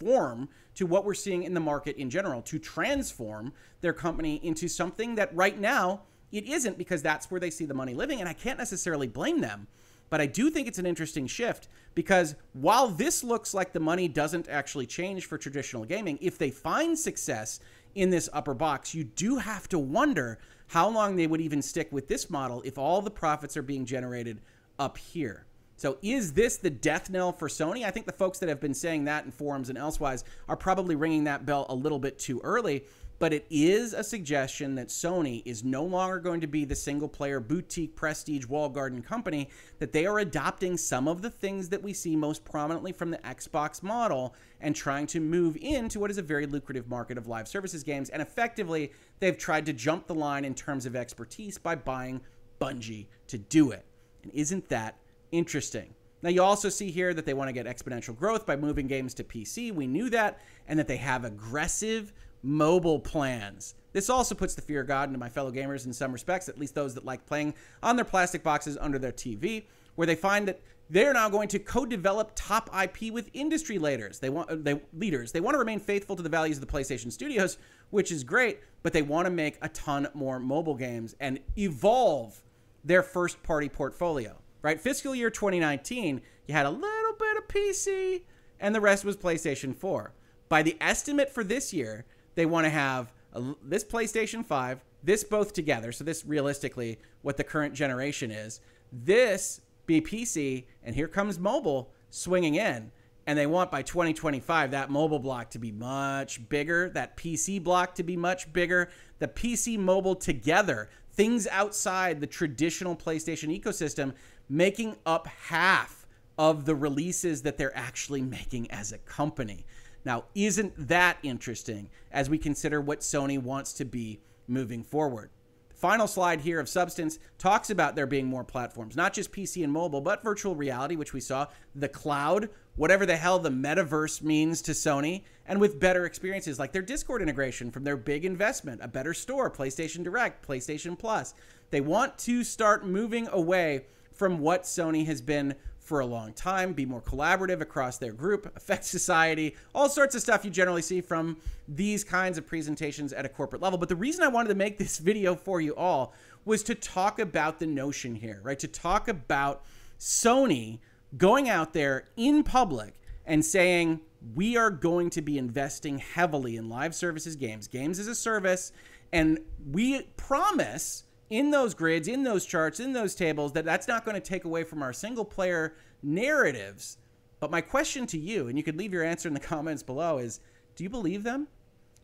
conform 0.00 0.48
to 0.74 0.86
what 0.86 1.04
we're 1.04 1.14
seeing 1.14 1.42
in 1.42 1.54
the 1.54 1.60
market 1.60 1.96
in 1.96 2.10
general, 2.10 2.42
to 2.42 2.58
transform 2.58 3.52
their 3.80 3.92
company 3.92 4.40
into 4.42 4.68
something 4.68 5.14
that 5.16 5.34
right 5.34 5.58
now 5.58 6.02
it 6.32 6.44
isn't 6.44 6.78
because 6.78 7.02
that's 7.02 7.30
where 7.30 7.40
they 7.40 7.50
see 7.50 7.64
the 7.64 7.74
money 7.74 7.94
living. 7.94 8.20
And 8.20 8.28
I 8.28 8.32
can't 8.32 8.58
necessarily 8.58 9.08
blame 9.08 9.40
them. 9.40 9.66
But 10.08 10.20
I 10.20 10.26
do 10.26 10.50
think 10.50 10.66
it's 10.66 10.78
an 10.78 10.86
interesting 10.86 11.26
shift 11.26 11.68
because 11.94 12.34
while 12.52 12.88
this 12.88 13.22
looks 13.22 13.54
like 13.54 13.72
the 13.72 13.80
money 13.80 14.08
doesn't 14.08 14.48
actually 14.48 14.86
change 14.86 15.26
for 15.26 15.38
traditional 15.38 15.84
gaming, 15.84 16.18
if 16.20 16.36
they 16.36 16.50
find 16.50 16.98
success 16.98 17.60
in 17.94 18.10
this 18.10 18.28
upper 18.32 18.54
box, 18.54 18.94
you 18.94 19.04
do 19.04 19.38
have 19.38 19.68
to 19.68 19.78
wonder 19.78 20.38
how 20.68 20.88
long 20.88 21.14
they 21.16 21.26
would 21.26 21.40
even 21.40 21.62
stick 21.62 21.88
with 21.92 22.08
this 22.08 22.28
model 22.30 22.62
if 22.64 22.76
all 22.78 23.02
the 23.02 23.10
profits 23.10 23.56
are 23.56 23.62
being 23.62 23.84
generated 23.84 24.40
up 24.78 24.98
here. 24.98 25.46
So 25.80 25.96
is 26.02 26.34
this 26.34 26.58
the 26.58 26.68
death 26.68 27.08
knell 27.08 27.32
for 27.32 27.48
Sony? 27.48 27.86
I 27.86 27.90
think 27.90 28.04
the 28.04 28.12
folks 28.12 28.38
that 28.40 28.50
have 28.50 28.60
been 28.60 28.74
saying 28.74 29.04
that 29.04 29.24
in 29.24 29.30
forums 29.30 29.70
and 29.70 29.78
elsewise 29.78 30.24
are 30.46 30.54
probably 30.54 30.94
ringing 30.94 31.24
that 31.24 31.46
bell 31.46 31.64
a 31.70 31.74
little 31.74 31.98
bit 31.98 32.18
too 32.18 32.38
early 32.44 32.84
but 33.20 33.34
it 33.34 33.44
is 33.50 33.92
a 33.92 34.02
suggestion 34.02 34.74
that 34.76 34.88
Sony 34.88 35.42
is 35.44 35.62
no 35.62 35.84
longer 35.84 36.18
going 36.18 36.40
to 36.40 36.46
be 36.46 36.64
the 36.64 36.74
single 36.74 37.06
player 37.06 37.38
boutique 37.38 37.94
prestige 37.94 38.46
wall 38.46 38.70
garden 38.70 39.02
company, 39.02 39.50
that 39.78 39.92
they 39.92 40.06
are 40.06 40.20
adopting 40.20 40.78
some 40.78 41.06
of 41.06 41.20
the 41.20 41.28
things 41.28 41.68
that 41.68 41.82
we 41.82 41.92
see 41.92 42.16
most 42.16 42.46
prominently 42.46 42.92
from 42.92 43.10
the 43.10 43.18
Xbox 43.18 43.82
model 43.82 44.34
and 44.62 44.74
trying 44.74 45.06
to 45.08 45.20
move 45.20 45.58
into 45.60 46.00
what 46.00 46.10
is 46.10 46.16
a 46.16 46.22
very 46.22 46.46
lucrative 46.46 46.88
market 46.88 47.18
of 47.18 47.28
live 47.28 47.46
services 47.46 47.84
games. 47.84 48.08
And 48.08 48.22
effectively, 48.22 48.90
they've 49.18 49.36
tried 49.36 49.66
to 49.66 49.74
jump 49.74 50.06
the 50.06 50.14
line 50.14 50.46
in 50.46 50.54
terms 50.54 50.86
of 50.86 50.96
expertise 50.96 51.58
by 51.58 51.74
buying 51.74 52.22
Bungie 52.58 53.04
to 53.26 53.36
do 53.36 53.70
it. 53.70 53.84
And 54.22 54.32
isn't 54.32 54.70
that 54.70 54.96
interesting? 55.32 55.94
Now, 56.22 56.28
you 56.28 56.42
also 56.42 56.68
see 56.68 56.90
here 56.90 57.14
that 57.14 57.24
they 57.24 57.34
want 57.34 57.48
to 57.48 57.52
get 57.52 57.66
exponential 57.66 58.16
growth 58.16 58.44
by 58.44 58.56
moving 58.56 58.86
games 58.86 59.14
to 59.14 59.24
PC. 59.24 59.72
We 59.72 59.86
knew 59.86 60.10
that. 60.10 60.38
And 60.68 60.78
that 60.78 60.86
they 60.86 60.98
have 60.98 61.24
aggressive 61.24 62.12
mobile 62.42 62.98
plans. 62.98 63.74
This 63.92 64.08
also 64.08 64.34
puts 64.34 64.54
the 64.54 64.62
fear 64.62 64.82
of 64.82 64.86
God 64.86 65.08
into 65.08 65.18
my 65.18 65.28
fellow 65.28 65.50
gamers 65.50 65.86
in 65.86 65.92
some 65.92 66.12
respects, 66.12 66.48
at 66.48 66.58
least 66.58 66.74
those 66.74 66.94
that 66.94 67.04
like 67.04 67.26
playing 67.26 67.54
on 67.82 67.96
their 67.96 68.04
plastic 68.04 68.42
boxes 68.42 68.78
under 68.80 68.98
their 68.98 69.12
TV, 69.12 69.64
where 69.96 70.06
they 70.06 70.14
find 70.14 70.46
that 70.46 70.60
they're 70.88 71.12
now 71.12 71.28
going 71.28 71.48
to 71.48 71.58
co-develop 71.58 72.32
top 72.34 72.70
IP 72.80 73.12
with 73.12 73.30
industry 73.32 73.78
leaders. 73.78 74.18
They 74.18 74.28
want 74.28 74.64
they 74.64 74.80
leaders. 74.92 75.32
They 75.32 75.40
want 75.40 75.54
to 75.54 75.58
remain 75.58 75.80
faithful 75.80 76.16
to 76.16 76.22
the 76.22 76.28
values 76.28 76.58
of 76.58 76.66
the 76.66 76.72
PlayStation 76.72 77.12
Studios, 77.12 77.58
which 77.90 78.10
is 78.10 78.24
great, 78.24 78.60
but 78.82 78.92
they 78.92 79.02
want 79.02 79.26
to 79.26 79.30
make 79.30 79.58
a 79.62 79.68
ton 79.68 80.08
more 80.14 80.38
mobile 80.38 80.74
games 80.74 81.14
and 81.20 81.38
evolve 81.56 82.42
their 82.84 83.02
first 83.02 83.42
party 83.42 83.68
portfolio. 83.68 84.39
Right? 84.62 84.80
Fiscal 84.80 85.14
year 85.14 85.30
2019, 85.30 86.20
you 86.46 86.54
had 86.54 86.66
a 86.66 86.70
little 86.70 87.14
bit 87.18 87.36
of 87.38 87.48
PC 87.48 88.22
and 88.60 88.74
the 88.74 88.80
rest 88.80 89.04
was 89.04 89.16
PlayStation 89.16 89.74
4. 89.74 90.12
By 90.48 90.62
the 90.62 90.76
estimate 90.80 91.30
for 91.30 91.42
this 91.42 91.72
year, 91.72 92.04
they 92.34 92.46
want 92.46 92.66
to 92.66 92.70
have 92.70 93.12
a, 93.32 93.54
this 93.62 93.84
PlayStation 93.84 94.44
5, 94.44 94.84
this 95.02 95.24
both 95.24 95.52
together. 95.52 95.92
So 95.92 96.04
this 96.04 96.24
realistically 96.24 96.98
what 97.22 97.36
the 97.36 97.44
current 97.44 97.74
generation 97.74 98.30
is. 98.30 98.60
This 98.92 99.60
be 99.86 100.00
PC, 100.00 100.64
and 100.82 100.94
here 100.94 101.08
comes 101.08 101.38
mobile 101.38 101.90
swinging 102.10 102.56
in. 102.56 102.92
And 103.26 103.38
they 103.38 103.46
want 103.46 103.70
by 103.70 103.82
2025 103.82 104.72
that 104.72 104.90
mobile 104.90 105.18
block 105.18 105.50
to 105.50 105.58
be 105.58 105.70
much 105.70 106.48
bigger, 106.48 106.90
that 106.90 107.16
PC 107.16 107.62
block 107.62 107.94
to 107.94 108.02
be 108.02 108.16
much 108.16 108.52
bigger, 108.52 108.90
the 109.20 109.28
PC 109.28 109.78
mobile 109.78 110.16
together, 110.16 110.88
things 111.12 111.46
outside 111.46 112.20
the 112.20 112.26
traditional 112.26 112.96
PlayStation 112.96 113.56
ecosystem, 113.56 114.14
making 114.50 114.96
up 115.06 115.28
half 115.28 116.04
of 116.36 116.64
the 116.64 116.74
releases 116.74 117.42
that 117.42 117.56
they're 117.56 117.76
actually 117.76 118.20
making 118.20 118.70
as 118.70 118.92
a 118.92 118.98
company. 118.98 119.64
Now, 120.04 120.24
isn't 120.34 120.88
that 120.88 121.18
interesting 121.22 121.88
as 122.10 122.28
we 122.28 122.38
consider 122.38 122.80
what 122.80 123.00
Sony 123.00 123.40
wants 123.40 123.72
to 123.74 123.84
be 123.84 124.20
moving 124.48 124.82
forward? 124.82 125.30
Final 125.74 126.06
slide 126.06 126.42
here 126.42 126.60
of 126.60 126.68
substance 126.68 127.18
talks 127.38 127.70
about 127.70 127.94
there 127.94 128.06
being 128.06 128.26
more 128.26 128.44
platforms, 128.44 128.96
not 128.96 129.14
just 129.14 129.32
PC 129.32 129.64
and 129.64 129.72
mobile, 129.72 130.00
but 130.02 130.22
virtual 130.22 130.54
reality, 130.54 130.96
which 130.96 131.14
we 131.14 131.20
saw, 131.20 131.46
the 131.74 131.88
cloud, 131.88 132.50
whatever 132.76 133.06
the 133.06 133.16
hell 133.16 133.38
the 133.38 133.50
metaverse 133.50 134.20
means 134.20 134.60
to 134.60 134.72
Sony, 134.72 135.22
and 135.46 135.58
with 135.58 135.80
better 135.80 136.04
experiences 136.04 136.58
like 136.58 136.72
their 136.72 136.82
Discord 136.82 137.22
integration 137.22 137.70
from 137.70 137.84
their 137.84 137.96
big 137.96 138.26
investment, 138.26 138.80
a 138.82 138.88
better 138.88 139.14
store, 139.14 139.50
PlayStation 139.50 140.02
Direct, 140.02 140.46
PlayStation 140.46 140.98
Plus. 140.98 141.34
They 141.70 141.80
want 141.80 142.18
to 142.18 142.44
start 142.44 142.86
moving 142.86 143.28
away 143.28 143.86
from 144.20 144.38
what 144.38 144.64
Sony 144.64 145.06
has 145.06 145.22
been 145.22 145.54
for 145.78 146.00
a 146.00 146.04
long 146.04 146.34
time, 146.34 146.74
be 146.74 146.84
more 146.84 147.00
collaborative 147.00 147.62
across 147.62 147.96
their 147.96 148.12
group, 148.12 148.54
affect 148.54 148.84
society, 148.84 149.56
all 149.74 149.88
sorts 149.88 150.14
of 150.14 150.20
stuff 150.20 150.44
you 150.44 150.50
generally 150.50 150.82
see 150.82 151.00
from 151.00 151.38
these 151.66 152.04
kinds 152.04 152.36
of 152.36 152.46
presentations 152.46 153.14
at 153.14 153.24
a 153.24 153.30
corporate 153.30 153.62
level. 153.62 153.78
But 153.78 153.88
the 153.88 153.96
reason 153.96 154.22
I 154.22 154.28
wanted 154.28 154.50
to 154.50 154.56
make 154.56 154.76
this 154.76 154.98
video 155.10 155.34
for 155.34 155.62
you 155.62 155.74
all 155.74 156.12
was 156.44 156.62
to 156.64 156.74
talk 156.74 157.18
about 157.18 157.60
the 157.60 157.66
notion 157.66 158.14
here, 158.14 158.42
right? 158.42 158.58
To 158.58 158.68
talk 158.68 159.08
about 159.08 159.64
Sony 159.98 160.80
going 161.16 161.48
out 161.48 161.72
there 161.72 162.10
in 162.18 162.42
public 162.42 162.92
and 163.24 163.42
saying, 163.42 164.00
we 164.34 164.54
are 164.54 164.70
going 164.70 165.08
to 165.08 165.22
be 165.22 165.38
investing 165.38 165.96
heavily 165.96 166.58
in 166.58 166.68
live 166.68 166.94
services 166.94 167.36
games, 167.36 167.68
games 167.68 167.98
as 167.98 168.06
a 168.06 168.14
service, 168.14 168.70
and 169.14 169.38
we 169.72 170.02
promise 170.18 171.04
in 171.30 171.52
those 171.52 171.74
grids, 171.74 172.08
in 172.08 172.24
those 172.24 172.44
charts, 172.44 172.80
in 172.80 172.92
those 172.92 173.14
tables, 173.14 173.52
that 173.52 173.64
that's 173.64 173.88
not 173.88 174.04
going 174.04 174.16
to 174.16 174.20
take 174.20 174.44
away 174.44 174.64
from 174.64 174.82
our 174.82 174.92
single 174.92 175.24
player 175.24 175.74
narratives. 176.02 176.98
But 177.38 177.52
my 177.52 177.60
question 177.60 178.06
to 178.08 178.18
you, 178.18 178.48
and 178.48 178.58
you 178.58 178.64
could 178.64 178.76
leave 178.76 178.92
your 178.92 179.04
answer 179.04 179.28
in 179.28 179.34
the 179.34 179.40
comments 179.40 179.82
below, 179.82 180.18
is 180.18 180.40
do 180.76 180.84
you 180.84 180.90
believe 180.90 181.22
them? 181.22 181.48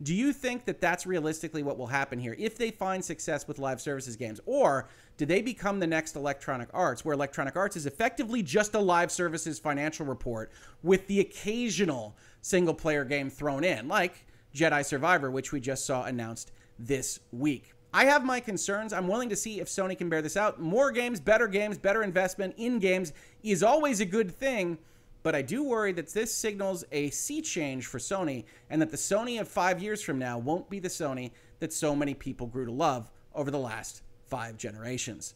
Do 0.03 0.15
you 0.15 0.35
think 0.35 0.67
that 0.67 0.81
that's 0.81 1.07
realistically 1.07 1.63
what 1.63 1.79
will 1.79 1.87
happen 1.87 2.19
here 2.19 2.37
if 2.39 2.59
they 2.59 2.71
find 2.71 3.03
success 3.03 3.49
with 3.49 3.59
live 3.59 3.81
services 3.81 4.15
games? 4.15 4.41
Or 4.45 4.89
do 5.17 5.25
they 5.25 5.41
become 5.41 5.81
the 5.81 5.87
next 5.87 6.17
Electronic 6.17 6.69
Arts, 6.75 7.03
where 7.03 7.15
Electronic 7.15 7.57
Arts 7.57 7.77
is 7.77 7.87
effectively 7.87 8.43
just 8.43 8.75
a 8.75 8.79
live 8.79 9.11
services 9.11 9.59
financial 9.59 10.05
report 10.05 10.53
with 10.83 11.07
the 11.07 11.21
occasional 11.21 12.15
single 12.43 12.75
player 12.75 13.05
game 13.05 13.31
thrown 13.31 13.65
in, 13.65 13.89
like 13.89 14.27
Jedi 14.55 14.85
Survivor, 14.85 15.31
which 15.31 15.51
we 15.51 15.61
just 15.61 15.87
saw 15.87 16.05
announced 16.05 16.53
this 16.79 17.19
week? 17.33 17.73
I 17.97 18.05
have 18.05 18.27
my 18.27 18.41
concerns. 18.41 18.93
I'm 18.93 19.09
willing 19.09 19.31
to 19.31 19.37
see 19.37 19.59
if 19.59 19.69
Sony 19.69 19.97
can 19.97 20.11
bear 20.11 20.21
this 20.21 20.37
out. 20.37 20.61
More 20.61 20.91
games, 20.91 21.19
better 21.19 21.49
games, 21.49 21.79
better 21.79 22.03
investment 22.03 22.53
in 22.59 22.79
games 22.79 23.15
is 23.43 23.63
always 23.63 24.01
a 24.01 24.05
good 24.05 24.31
thing. 24.31 24.77
But 25.23 25.35
I 25.35 25.41
do 25.41 25.65
worry 25.65 25.93
that 25.93 26.09
this 26.09 26.31
signals 26.31 26.85
a 26.93 27.09
sea 27.09 27.41
change 27.41 27.87
for 27.87 27.97
Sony 27.97 28.45
and 28.69 28.83
that 28.83 28.91
the 28.91 28.99
Sony 28.99 29.41
of 29.41 29.49
five 29.49 29.83
years 29.83 30.03
from 30.03 30.19
now 30.19 30.37
won't 30.37 30.69
be 30.69 30.79
the 30.79 30.91
Sony 30.91 31.31
that 31.61 31.73
so 31.73 31.97
many 31.97 32.13
people 32.13 32.47
grew 32.47 32.67
to 32.67 32.71
love 32.71 33.11
over 33.35 33.51
the 33.51 33.59
last 33.59 34.03
five 34.27 34.59
generations. 34.59 35.33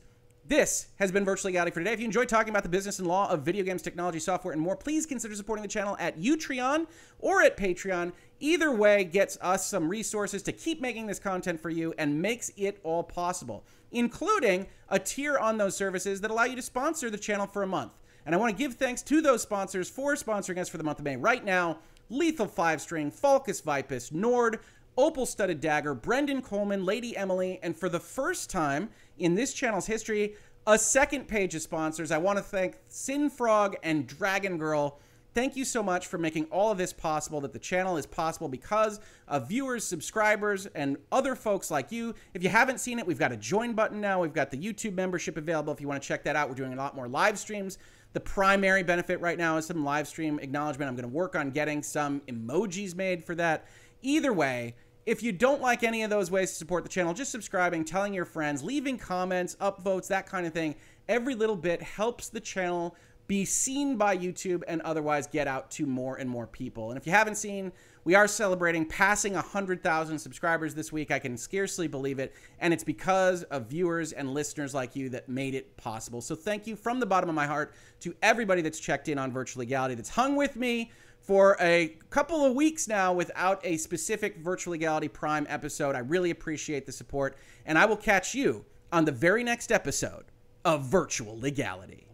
This 0.50 0.88
has 0.96 1.12
been 1.12 1.24
Virtual 1.24 1.50
Legality 1.50 1.70
for 1.70 1.78
today. 1.78 1.92
If 1.92 2.00
you 2.00 2.06
enjoyed 2.06 2.28
talking 2.28 2.50
about 2.50 2.64
the 2.64 2.68
business 2.68 2.98
and 2.98 3.06
law 3.06 3.30
of 3.30 3.42
video 3.42 3.62
games, 3.62 3.82
technology, 3.82 4.18
software, 4.18 4.52
and 4.52 4.60
more, 4.60 4.74
please 4.74 5.06
consider 5.06 5.32
supporting 5.36 5.62
the 5.62 5.68
channel 5.68 5.96
at 6.00 6.18
Utreon 6.18 6.88
or 7.20 7.40
at 7.40 7.56
Patreon. 7.56 8.10
Either 8.40 8.72
way 8.72 9.04
gets 9.04 9.38
us 9.42 9.64
some 9.64 9.88
resources 9.88 10.42
to 10.42 10.50
keep 10.50 10.80
making 10.80 11.06
this 11.06 11.20
content 11.20 11.60
for 11.60 11.70
you 11.70 11.94
and 11.98 12.20
makes 12.20 12.50
it 12.56 12.80
all 12.82 13.04
possible, 13.04 13.64
including 13.92 14.66
a 14.88 14.98
tier 14.98 15.38
on 15.38 15.56
those 15.56 15.76
services 15.76 16.20
that 16.20 16.32
allow 16.32 16.46
you 16.46 16.56
to 16.56 16.62
sponsor 16.62 17.10
the 17.10 17.16
channel 17.16 17.46
for 17.46 17.62
a 17.62 17.68
month. 17.68 17.92
And 18.26 18.34
I 18.34 18.38
want 18.38 18.50
to 18.50 18.60
give 18.60 18.74
thanks 18.74 19.02
to 19.02 19.22
those 19.22 19.42
sponsors 19.42 19.88
for 19.88 20.16
sponsoring 20.16 20.58
us 20.58 20.68
for 20.68 20.78
the 20.78 20.84
month 20.84 20.98
of 20.98 21.04
May. 21.04 21.16
Right 21.16 21.44
now, 21.44 21.78
Lethal 22.08 22.48
5 22.48 22.80
String, 22.80 23.12
Falcus 23.12 23.60
Vipus, 23.60 24.10
Nord, 24.10 24.58
Opal 24.96 25.24
Studded 25.24 25.60
Dagger, 25.60 25.94
Brendan 25.94 26.42
Coleman, 26.42 26.84
Lady 26.84 27.16
Emily, 27.16 27.60
and 27.62 27.76
for 27.76 27.88
the 27.88 28.00
first 28.00 28.50
time 28.50 28.90
in 29.20 29.34
this 29.34 29.52
channel's 29.52 29.86
history, 29.86 30.34
a 30.66 30.78
second 30.78 31.28
page 31.28 31.54
of 31.54 31.62
sponsors. 31.62 32.10
I 32.10 32.18
want 32.18 32.38
to 32.38 32.42
thank 32.42 32.78
Sinfrog 32.88 33.76
and 33.82 34.06
Dragon 34.06 34.58
Girl 34.58 34.98
Thank 35.32 35.54
you 35.54 35.64
so 35.64 35.80
much 35.80 36.08
for 36.08 36.18
making 36.18 36.46
all 36.46 36.72
of 36.72 36.78
this 36.78 36.92
possible, 36.92 37.40
that 37.42 37.52
the 37.52 37.58
channel 37.60 37.96
is 37.96 38.04
possible 38.04 38.48
because 38.48 38.98
of 39.28 39.48
viewers, 39.48 39.84
subscribers, 39.84 40.66
and 40.66 40.96
other 41.12 41.36
folks 41.36 41.70
like 41.70 41.92
you. 41.92 42.16
If 42.34 42.42
you 42.42 42.48
haven't 42.48 42.80
seen 42.80 42.98
it, 42.98 43.06
we've 43.06 43.18
got 43.18 43.30
a 43.30 43.36
join 43.36 43.74
button 43.74 44.00
now. 44.00 44.20
We've 44.20 44.32
got 44.32 44.50
the 44.50 44.56
YouTube 44.56 44.94
membership 44.94 45.36
available 45.36 45.72
if 45.72 45.80
you 45.80 45.86
want 45.86 46.02
to 46.02 46.08
check 46.08 46.24
that 46.24 46.34
out. 46.34 46.48
We're 46.48 46.56
doing 46.56 46.72
a 46.72 46.76
lot 46.76 46.96
more 46.96 47.06
live 47.06 47.38
streams. 47.38 47.78
The 48.12 48.18
primary 48.18 48.82
benefit 48.82 49.20
right 49.20 49.38
now 49.38 49.56
is 49.56 49.66
some 49.66 49.84
live 49.84 50.08
stream 50.08 50.40
acknowledgement. 50.40 50.88
I'm 50.88 50.96
going 50.96 51.08
to 51.08 51.16
work 51.16 51.36
on 51.36 51.52
getting 51.52 51.84
some 51.84 52.22
emojis 52.22 52.96
made 52.96 53.22
for 53.22 53.36
that. 53.36 53.66
Either 54.02 54.32
way, 54.32 54.74
if 55.06 55.22
you 55.22 55.32
don't 55.32 55.60
like 55.60 55.82
any 55.82 56.02
of 56.02 56.10
those 56.10 56.30
ways 56.30 56.50
to 56.50 56.56
support 56.56 56.82
the 56.82 56.88
channel, 56.88 57.14
just 57.14 57.30
subscribing, 57.30 57.84
telling 57.84 58.14
your 58.14 58.24
friends, 58.24 58.62
leaving 58.62 58.98
comments, 58.98 59.56
upvotes, 59.60 60.08
that 60.08 60.26
kind 60.26 60.46
of 60.46 60.52
thing. 60.52 60.74
Every 61.08 61.34
little 61.34 61.56
bit 61.56 61.82
helps 61.82 62.28
the 62.28 62.40
channel 62.40 62.94
be 63.26 63.44
seen 63.44 63.96
by 63.96 64.18
YouTube 64.18 64.62
and 64.66 64.82
otherwise 64.82 65.28
get 65.28 65.46
out 65.46 65.70
to 65.70 65.86
more 65.86 66.16
and 66.16 66.28
more 66.28 66.48
people. 66.48 66.90
And 66.90 66.98
if 66.98 67.06
you 67.06 67.12
haven't 67.12 67.36
seen, 67.36 67.70
we 68.02 68.16
are 68.16 68.26
celebrating 68.26 68.84
passing 68.84 69.34
100,000 69.34 70.18
subscribers 70.18 70.74
this 70.74 70.90
week. 70.90 71.12
I 71.12 71.20
can 71.20 71.36
scarcely 71.36 71.86
believe 71.86 72.18
it. 72.18 72.34
And 72.58 72.74
it's 72.74 72.82
because 72.82 73.44
of 73.44 73.66
viewers 73.66 74.12
and 74.12 74.34
listeners 74.34 74.74
like 74.74 74.96
you 74.96 75.10
that 75.10 75.28
made 75.28 75.54
it 75.54 75.76
possible. 75.76 76.20
So 76.20 76.34
thank 76.34 76.66
you 76.66 76.74
from 76.74 76.98
the 76.98 77.06
bottom 77.06 77.28
of 77.28 77.36
my 77.36 77.46
heart 77.46 77.72
to 78.00 78.14
everybody 78.20 78.62
that's 78.62 78.80
checked 78.80 79.06
in 79.06 79.16
on 79.16 79.30
Virtual 79.30 79.60
Legality, 79.60 79.94
that's 79.94 80.08
hung 80.08 80.34
with 80.34 80.56
me 80.56 80.90
for 81.30 81.56
a 81.60 81.96
couple 82.10 82.44
of 82.44 82.56
weeks 82.56 82.88
now 82.88 83.12
without 83.12 83.60
a 83.62 83.76
specific 83.76 84.38
Virtual 84.38 84.72
Legality 84.72 85.06
Prime 85.06 85.46
episode. 85.48 85.94
I 85.94 86.00
really 86.00 86.32
appreciate 86.32 86.86
the 86.86 86.90
support. 86.90 87.38
And 87.64 87.78
I 87.78 87.84
will 87.84 87.96
catch 87.96 88.34
you 88.34 88.64
on 88.90 89.04
the 89.04 89.12
very 89.12 89.44
next 89.44 89.70
episode 89.70 90.24
of 90.64 90.86
Virtual 90.86 91.38
Legality. 91.38 92.08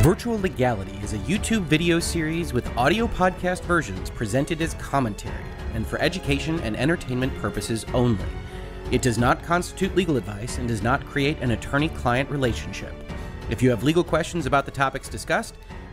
Virtual 0.00 0.36
Legality 0.40 0.98
is 1.04 1.12
a 1.12 1.18
YouTube 1.18 1.62
video 1.66 2.00
series 2.00 2.52
with 2.52 2.76
audio 2.76 3.06
podcast 3.06 3.62
versions 3.62 4.10
presented 4.10 4.60
as 4.62 4.74
commentary 4.74 5.44
and 5.74 5.86
for 5.86 6.00
education 6.00 6.58
and 6.62 6.76
entertainment 6.76 7.32
purposes 7.38 7.86
only. 7.94 8.26
It 8.90 9.00
does 9.00 9.16
not 9.16 9.44
constitute 9.44 9.94
legal 9.94 10.16
advice 10.16 10.58
and 10.58 10.66
does 10.66 10.82
not 10.82 11.06
create 11.06 11.38
an 11.38 11.52
attorney 11.52 11.90
client 11.90 12.28
relationship. 12.30 12.92
If 13.48 13.62
you 13.62 13.70
have 13.70 13.84
legal 13.84 14.02
questions 14.02 14.46
about 14.46 14.64
the 14.64 14.72
topics 14.72 15.08
discussed, 15.08 15.54